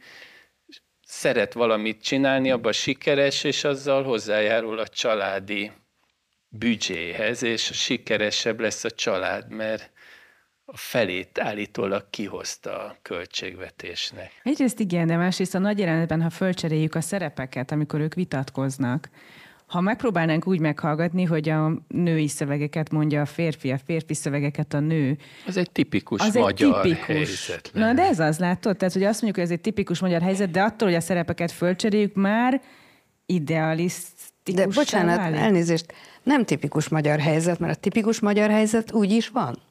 szeret 1.02 1.52
valamit 1.52 2.02
csinálni, 2.02 2.50
abban 2.50 2.72
sikeres, 2.72 3.44
és 3.44 3.64
azzal 3.64 4.02
hozzájárul 4.02 4.78
a 4.78 4.88
családi 4.88 5.70
büdzséhez, 6.48 7.42
és 7.42 7.70
sikeresebb 7.72 8.60
lesz 8.60 8.84
a 8.84 8.90
család, 8.90 9.50
mert 9.50 9.90
a 10.70 10.76
felét 10.76 11.38
állítólag 11.40 12.06
kihozta 12.10 12.84
a 12.84 12.96
költségvetésnek. 13.02 14.40
Egyrészt 14.42 14.80
igen, 14.80 15.06
de 15.06 15.16
másrészt 15.16 15.54
a 15.54 15.58
nagy 15.58 15.78
jelenetben, 15.78 16.22
ha 16.22 16.30
fölcseréljük 16.30 16.94
a 16.94 17.00
szerepeket, 17.00 17.72
amikor 17.72 18.00
ők 18.00 18.14
vitatkoznak, 18.14 19.10
ha 19.66 19.80
megpróbálnánk 19.80 20.46
úgy 20.46 20.60
meghallgatni, 20.60 21.24
hogy 21.24 21.48
a 21.48 21.72
női 21.88 22.28
szövegeket 22.28 22.90
mondja 22.90 23.20
a 23.20 23.26
férfi, 23.26 23.70
a 23.70 23.78
férfi 23.78 24.14
szövegeket 24.14 24.74
a 24.74 24.80
nő. 24.80 25.18
Az 25.46 25.56
egy 25.56 25.70
tipikus 25.70 26.20
az 26.20 26.34
magyar 26.34 26.76
egy 26.76 26.82
tipikus. 26.82 27.06
helyzet. 27.06 27.70
Na 27.72 27.92
de 27.92 28.02
ez 28.02 28.18
az, 28.18 28.38
látod? 28.38 28.76
Tehát, 28.76 28.94
hogy 28.94 29.04
azt 29.04 29.22
mondjuk, 29.22 29.34
hogy 29.34 29.44
ez 29.44 29.50
egy 29.50 29.60
tipikus 29.60 30.00
magyar 30.00 30.22
helyzet, 30.22 30.50
de 30.50 30.62
attól, 30.62 30.88
hogy 30.88 30.96
a 30.96 31.00
szerepeket 31.00 31.52
fölcseréljük, 31.52 32.14
már 32.14 32.62
idealisztikus. 33.26 34.54
De 34.54 34.66
bocsánat, 34.66 35.16
válik. 35.16 35.40
elnézést, 35.40 35.92
nem 36.22 36.44
tipikus 36.44 36.88
magyar 36.88 37.18
helyzet, 37.18 37.58
mert 37.58 37.76
a 37.76 37.80
tipikus 37.80 38.20
magyar 38.20 38.50
helyzet 38.50 38.92
úgy 38.92 39.10
is 39.10 39.28
van. 39.28 39.66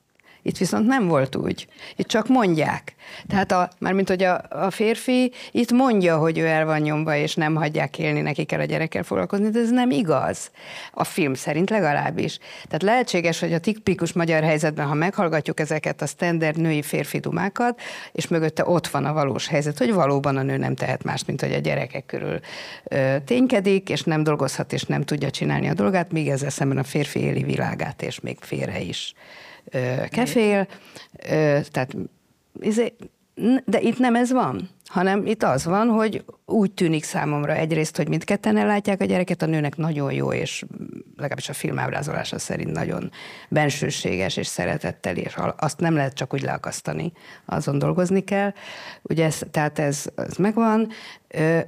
Itt 0.48 0.58
viszont 0.58 0.88
nem 0.88 1.08
volt 1.08 1.36
úgy. 1.36 1.68
Itt 1.96 2.08
csak 2.08 2.28
mondják. 2.28 2.96
Tehát 3.28 3.52
a, 3.52 3.70
mármint, 3.80 4.08
hogy 4.08 4.24
a, 4.24 4.42
a 4.50 4.70
férfi 4.70 5.32
itt 5.52 5.72
mondja, 5.72 6.18
hogy 6.18 6.38
ő 6.38 6.46
el 6.46 6.66
van 6.66 6.80
nyomva, 6.80 7.16
és 7.16 7.36
nem 7.36 7.56
hagyják 7.56 8.00
élni, 8.00 8.22
neki 8.22 8.44
kell 8.44 8.60
a 8.60 8.66
gyerekkel 8.66 9.04
foglalkozni, 9.04 9.50
de 9.50 9.60
ez 9.60 9.70
nem 9.70 9.92
igaz. 9.92 10.52
A 10.92 11.04
film 11.04 11.34
szerint 11.34 11.70
legalábbis. 11.70 12.38
Tehát 12.66 12.82
lehetséges, 12.82 13.40
hogy 13.40 13.54
a 13.54 13.60
tipikus 13.60 14.14
magyar 14.14 14.44
helyzetben, 14.44 14.88
ha 14.88 14.94
meghallgatjuk 14.94 15.60
ezeket 15.60 16.02
a 16.02 16.06
standard 16.06 16.58
női 16.58 16.82
férfi 16.82 17.20
dumákat, 17.20 17.82
és 18.12 18.28
mögötte 18.28 18.66
ott 18.66 18.88
van 18.88 19.06
a 19.06 19.14
valós 19.14 19.48
helyzet, 19.48 19.78
hogy 19.78 19.94
valóban 19.94 20.38
a 20.38 20.42
nő 20.42 20.58
nem 20.58 20.76
tehet 20.76 21.04
más, 21.04 21.26
mint 21.26 21.42
hogy 21.42 21.54
a 21.54 21.60
gyerekek 21.60 22.06
körül 22.06 22.40
ö, 22.84 23.16
ténykedik, 23.26 23.90
és 23.90 24.04
nem 24.04 24.24
dolgozhat, 24.24 24.74
és 24.74 24.84
nem 24.84 25.04
tudja 25.04 25.30
csinálni 25.30 25.68
a 25.70 25.74
dolgát, 25.74 26.12
míg 26.12 26.28
ezzel 26.28 26.50
szemben 26.50 26.78
a 26.78 26.84
férfi 26.84 27.20
éli 27.20 27.44
világát, 27.44 28.02
és 28.02 28.20
még 28.20 28.38
félre 28.42 28.80
is 28.80 29.14
kefél, 30.10 30.68
tehát 31.72 31.96
izé, 32.60 32.94
de 33.66 33.80
itt 33.82 33.98
nem 33.98 34.16
ez 34.16 34.32
van, 34.32 34.70
hanem 34.86 35.26
itt 35.26 35.44
az 35.44 35.66
van, 35.66 35.88
hogy 35.88 36.26
úgy 36.46 36.72
tűnik 36.72 37.04
számomra 37.04 37.54
egyrészt, 37.54 37.98
hogy 37.98 38.08
mindketten 38.08 38.58
ellátják 38.58 39.02
a 39.02 39.06
gyereket, 39.06 39.42
a 39.42 39.46
nőnek 39.46 39.76
nagyon 39.76 40.14
jó, 40.14 40.34
és 40.34 40.66
legalábbis 41.16 41.50
a 41.50 41.54
filmábrázolása 41.54 42.40
szerint 42.40 42.72
nagyon 42.72 43.12
bensőséges 43.50 44.38
és 44.38 44.48
szeretettel, 44.48 45.16
és 45.16 45.36
azt 45.58 45.80
nem 45.80 45.96
lehet 45.96 46.14
csak 46.14 46.34
úgy 46.34 46.42
leakasztani, 46.42 47.12
azon 47.46 47.80
dolgozni 47.80 48.24
kell. 48.24 48.54
Ugye 49.02 49.26
ez, 49.26 49.42
tehát 49.52 49.80
ez, 49.80 50.06
ez 50.16 50.36
megvan. 50.36 50.90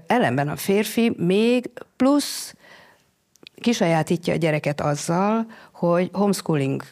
Ellenben 0.07 0.47
a 0.47 0.55
férfi 0.55 1.13
még 1.17 1.69
plusz 1.95 2.55
kisajátítja 3.55 4.33
a 4.33 4.37
gyereket 4.37 4.81
azzal, 4.81 5.45
hogy 5.71 6.09
homeschooling 6.13 6.83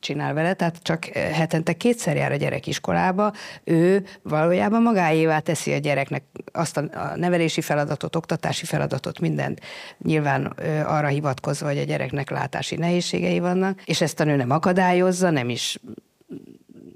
csinál 0.00 0.34
vele, 0.34 0.54
tehát 0.54 0.78
csak 0.82 1.04
hetente 1.14 1.72
kétszer 1.72 2.16
jár 2.16 2.32
a 2.32 2.36
gyerek 2.36 2.66
iskolába, 2.66 3.32
ő 3.64 4.04
valójában 4.22 4.82
magáévá 4.82 5.38
teszi 5.38 5.72
a 5.72 5.78
gyereknek 5.78 6.22
azt 6.52 6.76
a 6.76 7.12
nevelési 7.16 7.60
feladatot, 7.60 8.16
oktatási 8.16 8.64
feladatot, 8.64 9.20
mindent. 9.20 9.60
Nyilván 9.98 10.44
arra 10.86 11.06
hivatkozva, 11.06 11.66
hogy 11.66 11.78
a 11.78 11.84
gyereknek 11.84 12.30
látási 12.30 12.76
nehézségei 12.76 13.38
vannak, 13.38 13.82
és 13.84 14.00
ezt 14.00 14.20
a 14.20 14.24
nő 14.24 14.36
nem 14.36 14.50
akadályozza, 14.50 15.30
nem 15.30 15.48
is 15.48 15.78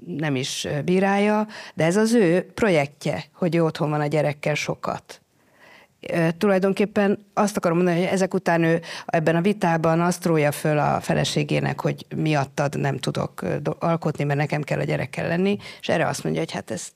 nem 0.05 0.35
is 0.35 0.67
bírálja, 0.85 1.47
de 1.73 1.83
ez 1.83 1.95
az 1.95 2.13
ő 2.13 2.51
projektje, 2.53 3.23
hogy 3.33 3.55
ő 3.55 3.63
otthon 3.63 3.89
van 3.89 4.01
a 4.01 4.07
gyerekkel 4.07 4.53
sokat 4.53 5.24
tulajdonképpen 6.37 7.25
azt 7.33 7.57
akarom 7.57 7.77
mondani, 7.77 7.99
hogy 7.99 8.07
ezek 8.07 8.33
után 8.33 8.63
ő 8.63 8.81
ebben 9.05 9.35
a 9.35 9.41
vitában 9.41 10.01
azt 10.01 10.25
rója 10.25 10.51
föl 10.51 10.79
a 10.79 10.99
feleségének, 11.01 11.81
hogy 11.81 12.05
miattad 12.15 12.79
nem 12.79 12.97
tudok 12.97 13.45
alkotni, 13.79 14.23
mert 14.23 14.39
nekem 14.39 14.61
kell 14.61 14.79
a 14.79 14.83
gyerekkel 14.83 15.27
lenni, 15.27 15.57
és 15.81 15.89
erre 15.89 16.07
azt 16.07 16.23
mondja, 16.23 16.41
hogy 16.41 16.51
hát 16.51 16.71
ezt 16.71 16.91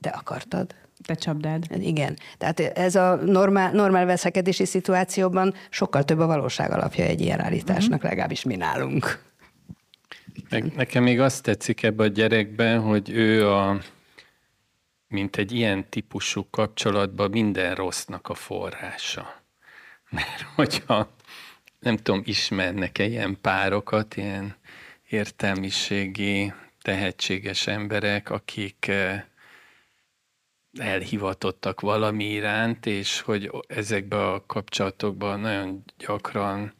te 0.00 0.10
akartad. 0.10 0.74
Te 1.04 1.14
csapdád. 1.14 1.64
Igen. 1.78 2.16
Tehát 2.38 2.60
ez 2.60 2.94
a 2.94 3.14
normál, 3.14 3.72
normál 3.72 4.06
veszekedési 4.06 4.64
szituációban 4.64 5.54
sokkal 5.70 6.04
több 6.04 6.18
a 6.18 6.26
valóság 6.26 6.70
alapja 6.70 7.04
egy 7.04 7.20
ilyen 7.20 7.40
állításnak, 7.40 7.94
uh-huh. 7.94 8.10
legalábbis 8.10 8.42
mi 8.42 8.56
nálunk. 8.56 9.24
Nekem 10.76 11.02
még 11.02 11.20
azt 11.20 11.42
tetszik 11.42 11.82
ebbe 11.82 12.02
a 12.02 12.06
gyerekben, 12.06 12.80
hogy 12.80 13.10
ő 13.10 13.50
a 13.50 13.80
mint 15.08 15.36
egy 15.36 15.52
ilyen 15.52 15.88
típusú 15.88 16.50
kapcsolatban 16.50 17.30
minden 17.30 17.74
rossznak 17.74 18.28
a 18.28 18.34
forrása. 18.34 19.42
Mert 20.10 20.42
hogyha 20.54 21.14
nem 21.78 21.96
tudom, 21.96 22.22
ismernek-e 22.24 23.04
ilyen 23.04 23.40
párokat, 23.40 24.16
ilyen 24.16 24.56
értelmiségi, 25.08 26.52
tehetséges 26.82 27.66
emberek, 27.66 28.30
akik 28.30 28.86
eh, 28.88 29.24
elhivatottak 30.78 31.80
valami 31.80 32.24
iránt, 32.24 32.86
és 32.86 33.20
hogy 33.20 33.50
ezekben 33.68 34.20
a 34.20 34.46
kapcsolatokban 34.46 35.40
nagyon 35.40 35.84
gyakran 35.98 36.74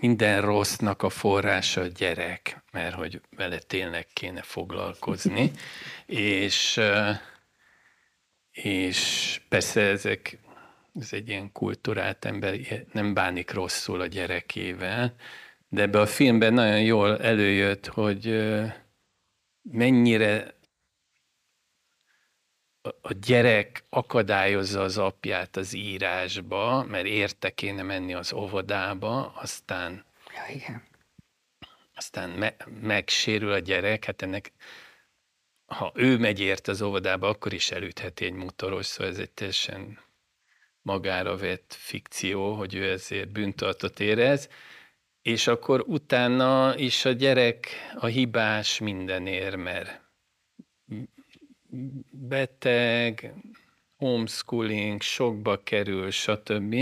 minden 0.00 0.40
rossznak 0.40 1.02
a 1.02 1.08
forrása 1.08 1.80
a 1.80 1.86
gyerek, 1.86 2.62
mert 2.72 2.94
hogy 2.94 3.20
vele 3.36 3.58
tényleg 3.58 4.06
kéne 4.12 4.42
foglalkozni, 4.42 5.50
és 6.06 6.80
és 8.52 9.40
persze 9.48 9.80
ezek, 9.80 10.38
ez 11.00 11.12
egy 11.12 11.28
ilyen 11.28 11.52
kulturált 11.52 12.24
ember, 12.24 12.54
nem 12.92 13.14
bánik 13.14 13.52
rosszul 13.52 14.00
a 14.00 14.06
gyerekével, 14.06 15.14
de 15.68 15.82
ebbe 15.82 16.00
a 16.00 16.06
filmben 16.06 16.52
nagyon 16.52 16.82
jól 16.82 17.18
előjött, 17.18 17.86
hogy 17.86 18.50
mennyire 19.62 20.54
a 22.82 23.12
gyerek 23.12 23.84
akadályozza 23.88 24.82
az 24.82 24.98
apját 24.98 25.56
az 25.56 25.72
írásba, 25.72 26.84
mert 26.84 27.06
érte 27.06 27.50
kéne 27.50 27.82
menni 27.82 28.14
az 28.14 28.32
óvodába, 28.32 29.32
aztán, 29.34 30.04
ja, 30.34 30.54
igen. 30.54 30.82
aztán 31.94 32.30
me- 32.30 32.66
megsérül 32.80 33.52
a 33.52 33.58
gyerek, 33.58 34.04
hát 34.04 34.22
ennek 34.22 34.52
ha 35.66 35.92
ő 35.94 36.18
megy 36.18 36.40
ért 36.40 36.68
az 36.68 36.82
óvodába, 36.82 37.28
akkor 37.28 37.52
is 37.52 37.70
elütheti 37.70 38.24
egy 38.24 38.32
motoros, 38.32 38.86
szóval 38.86 39.12
ez 39.12 39.18
egy 39.18 39.30
teljesen 39.30 39.98
magára 40.82 41.36
vett 41.36 41.74
fikció, 41.78 42.54
hogy 42.54 42.74
ő 42.74 42.90
ezért 42.90 43.28
bűntartot 43.28 44.00
érez, 44.00 44.48
és 45.22 45.46
akkor 45.46 45.84
utána 45.86 46.76
is 46.76 47.04
a 47.04 47.10
gyerek 47.10 47.68
a 47.94 48.06
hibás 48.06 48.78
mindenért, 48.78 49.56
mert 49.56 49.99
beteg, 52.10 53.34
homeschooling, 53.96 55.02
sokba 55.02 55.62
kerül, 55.62 56.10
stb., 56.10 56.74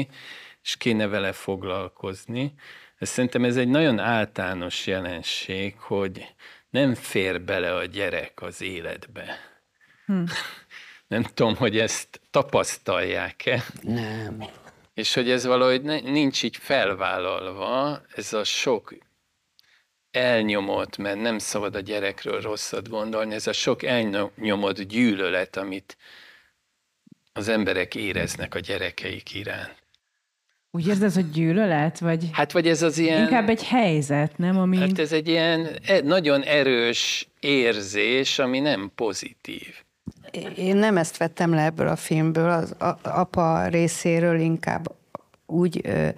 és 0.62 0.76
kéne 0.76 1.06
vele 1.06 1.32
foglalkozni. 1.32 2.54
Ez 2.98 3.08
szerintem 3.08 3.44
ez 3.44 3.56
egy 3.56 3.68
nagyon 3.68 3.98
általános 3.98 4.86
jelenség, 4.86 5.78
hogy 5.78 6.34
nem 6.70 6.94
fér 6.94 7.42
bele 7.42 7.74
a 7.74 7.84
gyerek 7.84 8.42
az 8.42 8.62
életbe. 8.62 9.38
Hm. 10.06 10.22
Nem 11.08 11.22
tudom, 11.22 11.56
hogy 11.56 11.78
ezt 11.78 12.20
tapasztalják-e. 12.30 13.64
Nem. 13.82 14.44
És 14.94 15.14
hogy 15.14 15.30
ez 15.30 15.46
valahogy 15.46 15.82
nincs 16.02 16.42
így 16.42 16.56
felvállalva, 16.56 18.00
ez 18.14 18.32
a 18.32 18.44
sok 18.44 18.94
elnyomott, 20.18 20.96
mert 20.96 21.20
nem 21.20 21.38
szabad 21.38 21.74
a 21.74 21.80
gyerekről 21.80 22.40
rosszat 22.40 22.88
gondolni, 22.88 23.34
ez 23.34 23.46
a 23.46 23.52
sok 23.52 23.82
elnyomott 23.82 24.80
gyűlölet, 24.80 25.56
amit 25.56 25.96
az 27.32 27.48
emberek 27.48 27.94
éreznek 27.94 28.54
a 28.54 28.58
gyerekeik 28.58 29.34
iránt. 29.34 29.76
Úgy 30.70 30.86
érzed, 30.86 31.12
hogy 31.12 31.30
gyűlölet? 31.30 31.98
Vagy 31.98 32.28
hát 32.32 32.52
vagy 32.52 32.68
ez 32.68 32.82
az 32.82 32.98
ilyen... 32.98 33.22
Inkább 33.22 33.48
egy 33.48 33.64
helyzet, 33.64 34.38
nem? 34.38 34.58
Ami... 34.58 34.76
Hát 34.76 34.98
ez 34.98 35.12
egy 35.12 35.28
ilyen 35.28 35.68
e, 35.86 36.00
nagyon 36.00 36.42
erős 36.42 37.28
érzés, 37.40 38.38
ami 38.38 38.58
nem 38.58 38.92
pozitív. 38.94 39.74
Én 40.56 40.76
nem 40.76 40.96
ezt 40.96 41.16
vettem 41.16 41.54
le 41.54 41.64
ebből 41.64 41.88
a 41.88 41.96
filmből, 41.96 42.50
az 42.50 42.74
apa 43.02 43.66
részéről 43.66 44.40
inkább 44.40 44.96
úgy 45.50 45.80
ö, 45.84 46.08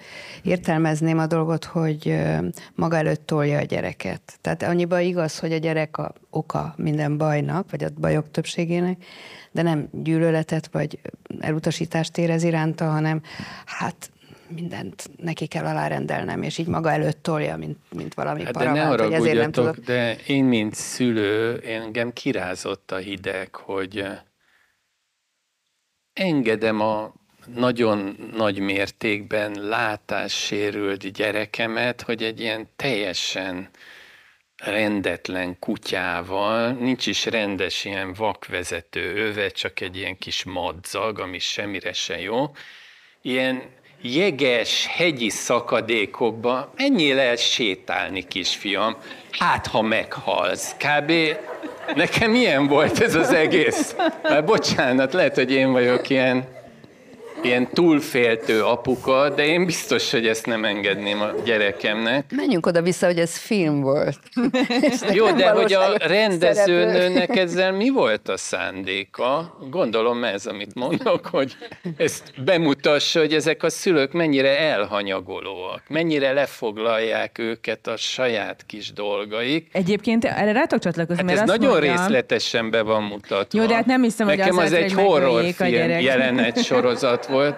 értelmezném 0.42 1.18
a 1.18 1.26
dolgot, 1.26 1.64
hogy 1.64 2.08
ö, 2.08 2.48
maga 2.74 2.96
előtt 2.96 3.26
tolja 3.26 3.58
a 3.58 3.62
gyereket. 3.62 4.38
Tehát 4.40 4.62
annyiban 4.62 5.00
igaz, 5.00 5.38
hogy 5.38 5.52
a 5.52 5.56
gyerek 5.56 5.96
a 5.98 6.12
oka 6.30 6.74
minden 6.76 7.16
bajnak, 7.16 7.70
vagy 7.70 7.84
a 7.84 7.88
bajok 8.00 8.30
többségének, 8.30 9.04
de 9.52 9.62
nem 9.62 9.88
gyűlöletet 9.92 10.68
vagy 10.72 10.98
elutasítást 11.40 12.18
érez 12.18 12.42
iránta, 12.42 12.90
hanem 12.90 13.22
hát 13.64 14.10
mindent 14.54 15.10
neki 15.16 15.46
kell 15.46 15.64
alárendelnem, 15.64 16.42
és 16.42 16.58
így 16.58 16.66
maga 16.66 16.90
előtt 16.90 17.22
tolja, 17.22 17.56
mint, 17.56 17.78
mint 17.94 18.14
valami 18.14 18.44
hát 18.44 18.52
paravát, 18.52 18.96
de 18.96 19.06
ne 19.06 19.14
ezért 19.14 19.36
nem 19.36 19.50
tudok. 19.50 19.76
de 19.76 20.16
én, 20.26 20.44
mint 20.44 20.74
szülő, 20.74 21.58
engem 21.58 22.12
kirázott 22.12 22.90
a 22.90 22.96
hideg, 22.96 23.54
hogy 23.54 24.04
engedem 26.12 26.80
a 26.80 27.19
nagyon 27.54 28.16
nagy 28.36 28.58
mértékben 28.58 29.56
látássérült 29.60 31.12
gyerekemet, 31.12 32.02
hogy 32.02 32.22
egy 32.22 32.40
ilyen 32.40 32.68
teljesen 32.76 33.68
rendetlen 34.56 35.58
kutyával, 35.58 36.70
nincs 36.70 37.06
is 37.06 37.26
rendes 37.26 37.84
ilyen 37.84 38.14
vakvezető 38.14 39.14
öve, 39.14 39.48
csak 39.48 39.80
egy 39.80 39.96
ilyen 39.96 40.18
kis 40.18 40.44
madzag, 40.44 41.18
ami 41.18 41.38
semmire 41.38 41.92
se 41.92 42.20
jó. 42.20 42.50
Ilyen 43.22 43.62
jeges, 44.02 44.86
hegyi 44.86 45.28
szakadékokba 45.28 46.72
ennyi 46.76 47.12
lehet 47.12 47.38
sétálni, 47.38 48.26
kisfiam, 48.28 48.96
hát 49.30 49.66
ha 49.66 49.82
meghalsz. 49.82 50.74
Kb. 50.76 51.12
nekem 51.94 52.34
ilyen 52.34 52.66
volt 52.66 53.00
ez 53.00 53.14
az 53.14 53.32
egész. 53.32 53.96
Már 54.22 54.44
bocsánat, 54.44 55.12
lehet, 55.12 55.34
hogy 55.34 55.52
én 55.52 55.72
vagyok 55.72 56.08
ilyen 56.08 56.59
ilyen 57.44 57.68
túlféltő 57.72 58.64
apuka, 58.64 59.28
de 59.28 59.46
én 59.46 59.64
biztos, 59.66 60.10
hogy 60.10 60.26
ezt 60.26 60.46
nem 60.46 60.64
engedném 60.64 61.20
a 61.20 61.30
gyerekemnek. 61.44 62.32
Menjünk 62.34 62.66
oda-vissza, 62.66 63.06
hogy 63.06 63.18
ez 63.18 63.36
film 63.36 63.80
volt. 63.80 64.18
Jó, 65.12 65.30
de 65.30 65.50
hogy 65.50 65.72
a 65.72 65.96
rendezőnőnek 65.96 67.36
ezzel 67.36 67.72
mi 67.72 67.88
volt 67.88 68.28
a 68.28 68.36
szándéka? 68.36 69.58
Gondolom 69.70 70.24
ez, 70.24 70.46
amit 70.46 70.74
mondok, 70.74 71.26
hogy 71.26 71.56
ezt 71.96 72.32
bemutassa, 72.44 73.18
hogy 73.18 73.34
ezek 73.34 73.62
a 73.62 73.70
szülők 73.70 74.12
mennyire 74.12 74.58
elhanyagolóak, 74.58 75.82
mennyire 75.88 76.32
lefoglalják 76.32 77.38
őket 77.38 77.86
a 77.86 77.96
saját 77.96 78.64
kis 78.66 78.92
dolgaik. 78.92 79.68
Egyébként 79.72 80.24
erre 80.24 80.52
rátok 80.52 80.78
csatlakozni, 80.78 81.22
hát 81.22 81.24
mert 81.24 81.40
ez 81.40 81.56
nagyon 81.56 81.70
mondjam... 81.70 81.96
részletesen 81.96 82.70
be 82.70 82.82
van 82.82 83.02
mutatva. 83.02 83.60
Jó, 83.60 83.66
de 83.66 83.74
hát 83.74 83.86
nem 83.86 84.02
hiszem, 84.02 84.26
Nekem 84.26 84.54
hogy 84.54 84.64
az, 84.64 84.72
az 84.72 84.72
egy 84.72 84.92
horrorfilm 84.92 86.00
jelenet 86.00 86.64
sorozat 86.64 87.28
volt. 87.30 87.56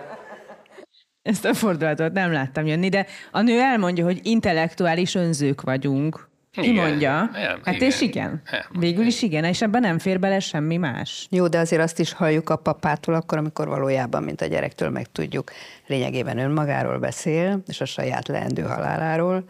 Ezt 1.23 1.45
a 1.45 1.55
fordulatot 1.55 2.13
nem 2.13 2.33
láttam 2.33 2.67
jönni, 2.67 2.89
de 2.89 3.07
a 3.31 3.41
nő 3.41 3.61
elmondja, 3.61 4.05
hogy 4.05 4.21
intellektuális 4.23 5.15
önzők 5.15 5.61
vagyunk. 5.61 6.31
Ki 6.51 6.71
igen, 6.71 6.89
mondja? 6.89 7.29
Nem, 7.33 7.61
hát 7.65 7.75
igen, 7.75 7.89
és 7.89 8.01
igen. 8.01 8.43
Nem, 8.51 8.61
Végül 8.81 9.07
is 9.07 9.23
igen, 9.23 9.45
és 9.45 9.63
ebben 9.63 9.81
nem 9.81 9.99
fér 9.99 10.19
bele 10.19 10.41
semmi 10.41 10.77
más. 10.77 11.27
Jó, 11.31 11.49
de 11.49 11.59
azért 11.59 11.83
azt 11.83 11.99
is 11.99 12.13
halljuk 12.13 12.51
a 12.51 12.57
papától 12.57 13.15
akkor, 13.15 13.39
amikor 13.39 13.69
valójában, 13.69 14.23
mint 14.23 14.41
a 14.41 14.47
gyerektől 14.47 14.91
megtudjuk, 14.91 15.51
lényegében 15.87 16.39
önmagáról 16.39 16.99
beszél, 16.99 17.63
és 17.67 17.81
a 17.81 17.85
saját 17.85 18.29
leendő 18.29 18.63
haláláról, 18.63 19.45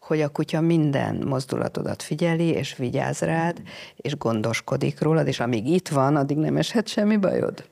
hogy 0.00 0.20
a 0.20 0.28
kutya 0.28 0.60
minden 0.60 1.22
mozdulatodat 1.26 2.02
figyeli, 2.02 2.48
és 2.48 2.76
vigyáz 2.76 3.20
rád, 3.20 3.62
és 3.96 4.16
gondoskodik 4.16 5.00
rólad, 5.00 5.26
és 5.26 5.40
amíg 5.40 5.66
itt 5.66 5.88
van, 5.88 6.16
addig 6.16 6.36
nem 6.36 6.56
eshet 6.56 6.88
semmi 6.88 7.16
bajod. 7.16 7.64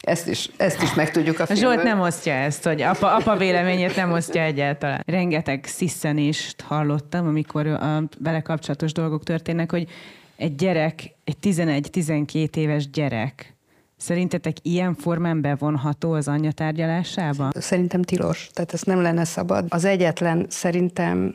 Ezt 0.00 0.28
is, 0.28 0.50
ezt 0.56 0.82
is 0.82 0.94
megtudjuk 0.94 1.40
a 1.40 1.46
filmben. 1.46 1.70
Zsolt 1.70 1.82
nem 1.82 2.00
osztja 2.00 2.32
ezt, 2.32 2.64
hogy 2.64 2.82
apa, 2.82 3.14
apa 3.14 3.36
véleményét 3.36 3.96
nem 3.96 4.12
osztja 4.12 4.42
egyáltalán. 4.42 5.02
Rengeteg 5.06 5.64
sziszenést 5.64 6.60
hallottam, 6.60 7.26
amikor 7.26 7.66
a 7.66 8.02
vele 8.18 8.40
kapcsolatos 8.40 8.92
dolgok 8.92 9.22
történnek, 9.22 9.70
hogy 9.70 9.88
egy 10.36 10.54
gyerek, 10.54 11.14
egy 11.24 11.36
11-12 11.42 12.56
éves 12.56 12.90
gyerek, 12.90 13.56
Szerintetek 13.98 14.56
ilyen 14.62 14.94
formán 14.94 15.40
bevonható 15.40 16.12
az 16.12 16.28
anyja 16.28 16.52
tárgyalásába? 16.52 17.50
Szerintem 17.54 18.02
tilos, 18.02 18.50
tehát 18.52 18.72
ezt 18.72 18.86
nem 18.86 19.00
lenne 19.02 19.24
szabad. 19.24 19.66
Az 19.68 19.84
egyetlen 19.84 20.46
szerintem 20.48 21.34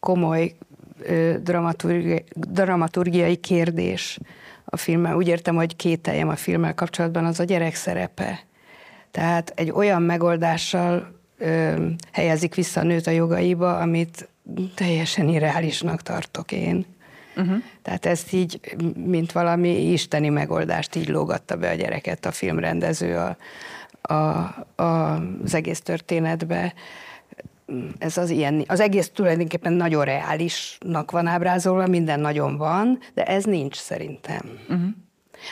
komoly 0.00 0.54
dramaturgiai, 1.42 2.24
dramaturgiai 2.34 3.36
kérdés, 3.36 4.18
a 4.68 4.76
filmmel. 4.76 5.16
Úgy 5.16 5.28
értem, 5.28 5.54
hogy 5.54 5.76
kételjem 5.76 6.28
a 6.28 6.36
filmmel 6.36 6.74
kapcsolatban 6.74 7.24
az 7.24 7.40
a 7.40 7.44
gyerek 7.44 7.74
szerepe. 7.74 8.40
Tehát 9.10 9.52
egy 9.54 9.70
olyan 9.70 10.02
megoldással 10.02 11.20
ö, 11.38 11.86
helyezik 12.12 12.54
vissza 12.54 12.80
a 12.80 12.84
nőt 12.84 13.06
a 13.06 13.10
jogaiba, 13.10 13.78
amit 13.78 14.28
teljesen 14.74 15.28
irreálisnak 15.28 16.02
tartok 16.02 16.52
én. 16.52 16.86
Uh-huh. 17.36 17.56
Tehát 17.82 18.06
ezt 18.06 18.32
így, 18.32 18.60
mint 18.94 19.32
valami 19.32 19.92
isteni 19.92 20.28
megoldást 20.28 20.94
így 20.94 21.08
lógatta 21.08 21.56
be 21.56 21.70
a 21.70 21.74
gyereket 21.74 22.26
a 22.26 22.30
filmrendező 22.30 23.16
a, 23.16 23.36
a, 24.12 24.14
a, 24.82 25.22
az 25.44 25.54
egész 25.54 25.80
történetbe 25.80 26.74
ez 27.98 28.16
az 28.16 28.30
ilyen, 28.30 28.64
az 28.66 28.80
egész 28.80 29.10
tulajdonképpen 29.14 29.72
nagyon 29.72 30.04
reálisnak 30.04 31.10
van 31.10 31.26
ábrázolva, 31.26 31.86
minden 31.86 32.20
nagyon 32.20 32.56
van, 32.56 32.98
de 33.14 33.24
ez 33.24 33.44
nincs 33.44 33.76
szerintem. 33.76 34.58
Uh-huh. 34.68 34.88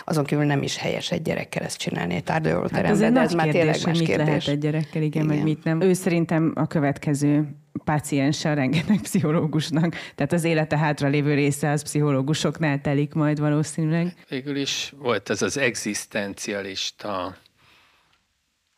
Azon 0.04 0.24
kívül 0.24 0.44
nem 0.44 0.62
is 0.62 0.76
helyes 0.76 1.10
egy 1.10 1.22
gyerekkel 1.22 1.62
ezt 1.62 1.78
csinálni 1.78 2.14
egy 2.14 2.24
tárgyalóteremben, 2.24 2.84
hát 2.84 3.06
ez 3.06 3.12
de 3.12 3.20
ez 3.20 3.32
már 3.32 3.48
tényleg 3.48 3.80
más 3.84 3.98
mit 3.98 4.08
kérdés. 4.08 4.26
lehet 4.26 4.48
egy 4.48 4.58
gyerekkel, 4.58 5.02
igen, 5.02 5.22
igen, 5.22 5.26
meg 5.26 5.42
mit 5.42 5.64
nem. 5.64 5.80
Ő 5.80 5.92
szerintem 5.92 6.52
a 6.54 6.66
következő 6.66 7.56
páciense 7.84 8.50
a 8.50 8.54
rengeteg 8.54 9.00
pszichológusnak. 9.02 9.94
Tehát 10.14 10.32
az 10.32 10.44
élete 10.44 10.78
hátra 10.78 11.08
lévő 11.08 11.34
része 11.34 11.70
az 11.70 11.82
pszichológusoknál 11.82 12.80
telik 12.80 13.14
majd 13.14 13.40
valószínűleg. 13.40 14.14
Végül 14.28 14.56
is 14.56 14.94
volt 14.98 15.30
ez 15.30 15.42
az 15.42 15.58
egzisztencialista 15.58 17.36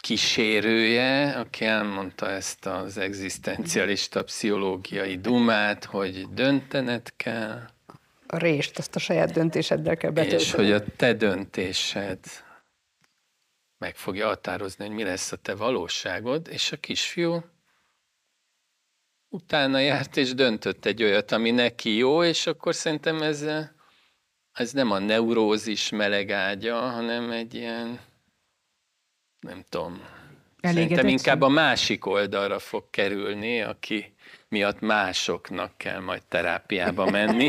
kísérője, 0.07 1.31
aki 1.31 1.65
elmondta 1.65 2.31
ezt 2.31 2.67
az 2.67 2.99
egzisztencialista 2.99 4.25
pszichológiai 4.25 5.17
dumát, 5.17 5.85
hogy 5.85 6.29
döntened 6.29 7.17
kell, 7.17 7.63
a 8.27 8.37
rést, 8.37 8.79
azt 8.79 8.97
a 8.97 8.99
saját 8.99 9.33
döntéseddel 9.33 9.97
kell 9.97 10.11
betölteni. 10.11 10.43
És 10.43 10.53
hogy 10.53 10.73
a 10.73 10.85
te 10.97 11.13
döntésed 11.13 12.19
meg 13.79 13.97
fogja 13.97 14.27
határozni, 14.27 14.87
hogy 14.87 14.95
mi 14.95 15.03
lesz 15.03 15.33
a 15.33 15.37
te 15.37 15.55
valóságod, 15.55 16.49
és 16.51 16.73
a 16.73 16.77
kisfiú 16.77 17.45
utána 19.29 19.79
járt 19.79 20.17
és 20.17 20.35
döntött 20.35 20.85
egy 20.85 21.03
olyat, 21.03 21.33
ami 21.33 21.51
neki 21.51 21.97
jó, 21.97 22.25
és 22.25 22.47
akkor 22.47 22.75
szerintem 22.75 23.23
ez, 23.23 23.47
ez 24.53 24.73
nem 24.73 24.91
a 24.91 24.99
neurózis 24.99 25.91
melegágya, 25.91 26.81
hanem 26.81 27.31
egy 27.31 27.55
ilyen, 27.55 28.01
nem 29.47 29.65
tudom, 29.69 30.01
szerintem 30.61 31.09
inkább 31.09 31.43
a 31.43 31.49
másik 31.49 32.07
oldalra 32.07 32.59
fog 32.59 32.85
kerülni, 32.91 33.61
aki 33.61 34.15
miatt 34.49 34.81
másoknak 34.81 35.73
kell 35.77 36.01
majd 36.01 36.23
terápiába 36.29 37.11
menni. 37.11 37.49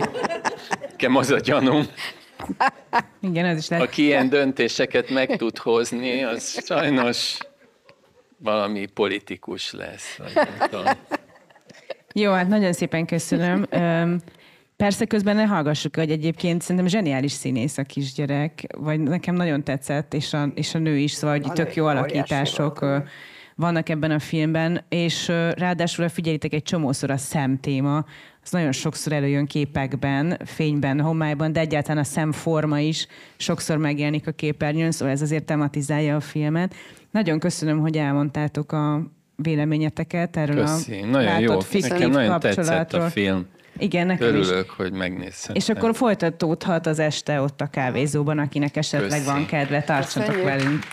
Nekem 0.90 1.16
az 1.16 1.32
a 1.32 1.40
gyanúm. 1.40 1.88
Igen, 3.22 3.46
ez 3.46 3.58
is 3.58 3.68
lehet. 3.68 3.86
Aki 3.86 4.04
ilyen 4.04 4.30
döntéseket 4.30 5.10
meg 5.10 5.36
tud 5.36 5.58
hozni, 5.58 6.24
az 6.24 6.64
sajnos 6.66 7.38
valami 8.38 8.86
politikus 8.86 9.72
lesz. 9.72 10.20
Jó, 12.14 12.32
hát 12.32 12.48
nagyon 12.48 12.74
szépen 12.74 13.06
köszönöm. 13.06 13.66
Persze 14.78 15.06
közben 15.06 15.36
ne 15.36 15.44
hallgassuk, 15.44 15.96
hogy 15.96 16.12
egyébként 16.12 16.62
szerintem 16.62 16.88
zseniális 16.88 17.32
színész 17.32 17.78
a 17.78 17.84
kisgyerek, 17.84 18.68
vagy 18.78 19.00
nekem 19.00 19.36
nagyon 19.36 19.64
tetszett, 19.64 20.14
és 20.14 20.34
a, 20.34 20.52
és 20.56 20.76
a 20.76 20.78
nő 20.78 20.98
is, 20.98 21.12
szóval 21.12 21.40
hogy 21.40 21.52
tök 21.52 21.76
jó 21.76 21.86
alakítások 21.86 22.86
vannak 23.56 23.90
ebben 23.90 24.12
a 24.12 24.20
filmben, 24.20 24.82
és 24.90 25.28
ráadásul 25.56 26.10
figyelitek 26.10 26.54
egy 26.54 26.64
csomószor 26.64 27.12
a 27.12 27.18
szem 27.18 27.60
téma, 27.60 28.06
az 28.44 28.52
nagyon 28.52 28.72
sokszor 28.72 29.14
előjön 29.14 29.46
képekben, 29.46 30.40
fényben, 30.46 31.02
homályban, 31.02 31.52
de 31.52 31.60
egyáltalán 31.60 31.98
a 31.98 32.04
szemforma 32.04 32.80
is 32.80 33.08
sokszor 33.38 33.78
megjelenik 33.78 34.28
a 34.28 34.32
képernyőn, 34.32 34.92
szóval 34.92 35.14
ez 35.14 35.22
azért 35.22 35.46
tematizálja 35.46 36.16
a 36.16 36.20
filmet. 36.20 36.76
Nagyon 37.12 37.40
köszönöm, 37.40 37.80
hogy 37.80 37.98
elmondtátok 37.98 38.72
a 38.72 39.02
véleményeteket 39.36 40.38
erről 40.38 40.66
Köszi. 40.66 41.02
a 41.02 41.06
nagyon 41.06 41.40
jó. 41.40 41.58
Nekem 41.72 42.10
nagyon 42.10 42.40
tetszett 42.40 42.94
a 42.94 43.10
film. 43.10 43.46
Igen, 43.78 44.08
nekem 44.08 44.28
Örülök, 44.28 44.66
is. 44.66 44.76
hogy 44.76 44.92
megnézhetem. 44.92 45.56
És 45.56 45.70
akkor 45.70 45.96
folytatódhat 45.96 46.86
az 46.88 47.00
este 47.00 47.42
ott 47.42 47.62
a 47.62 47.68
kávézóban, 47.68 48.40
akinek 48.40 48.76
esetleg 48.78 49.10
Köszi. 49.20 49.24
van 49.32 49.46
kedve, 49.46 49.82
tartsatok 49.84 50.26
Köszönjük. 50.36 50.50
velünk. 50.50 50.84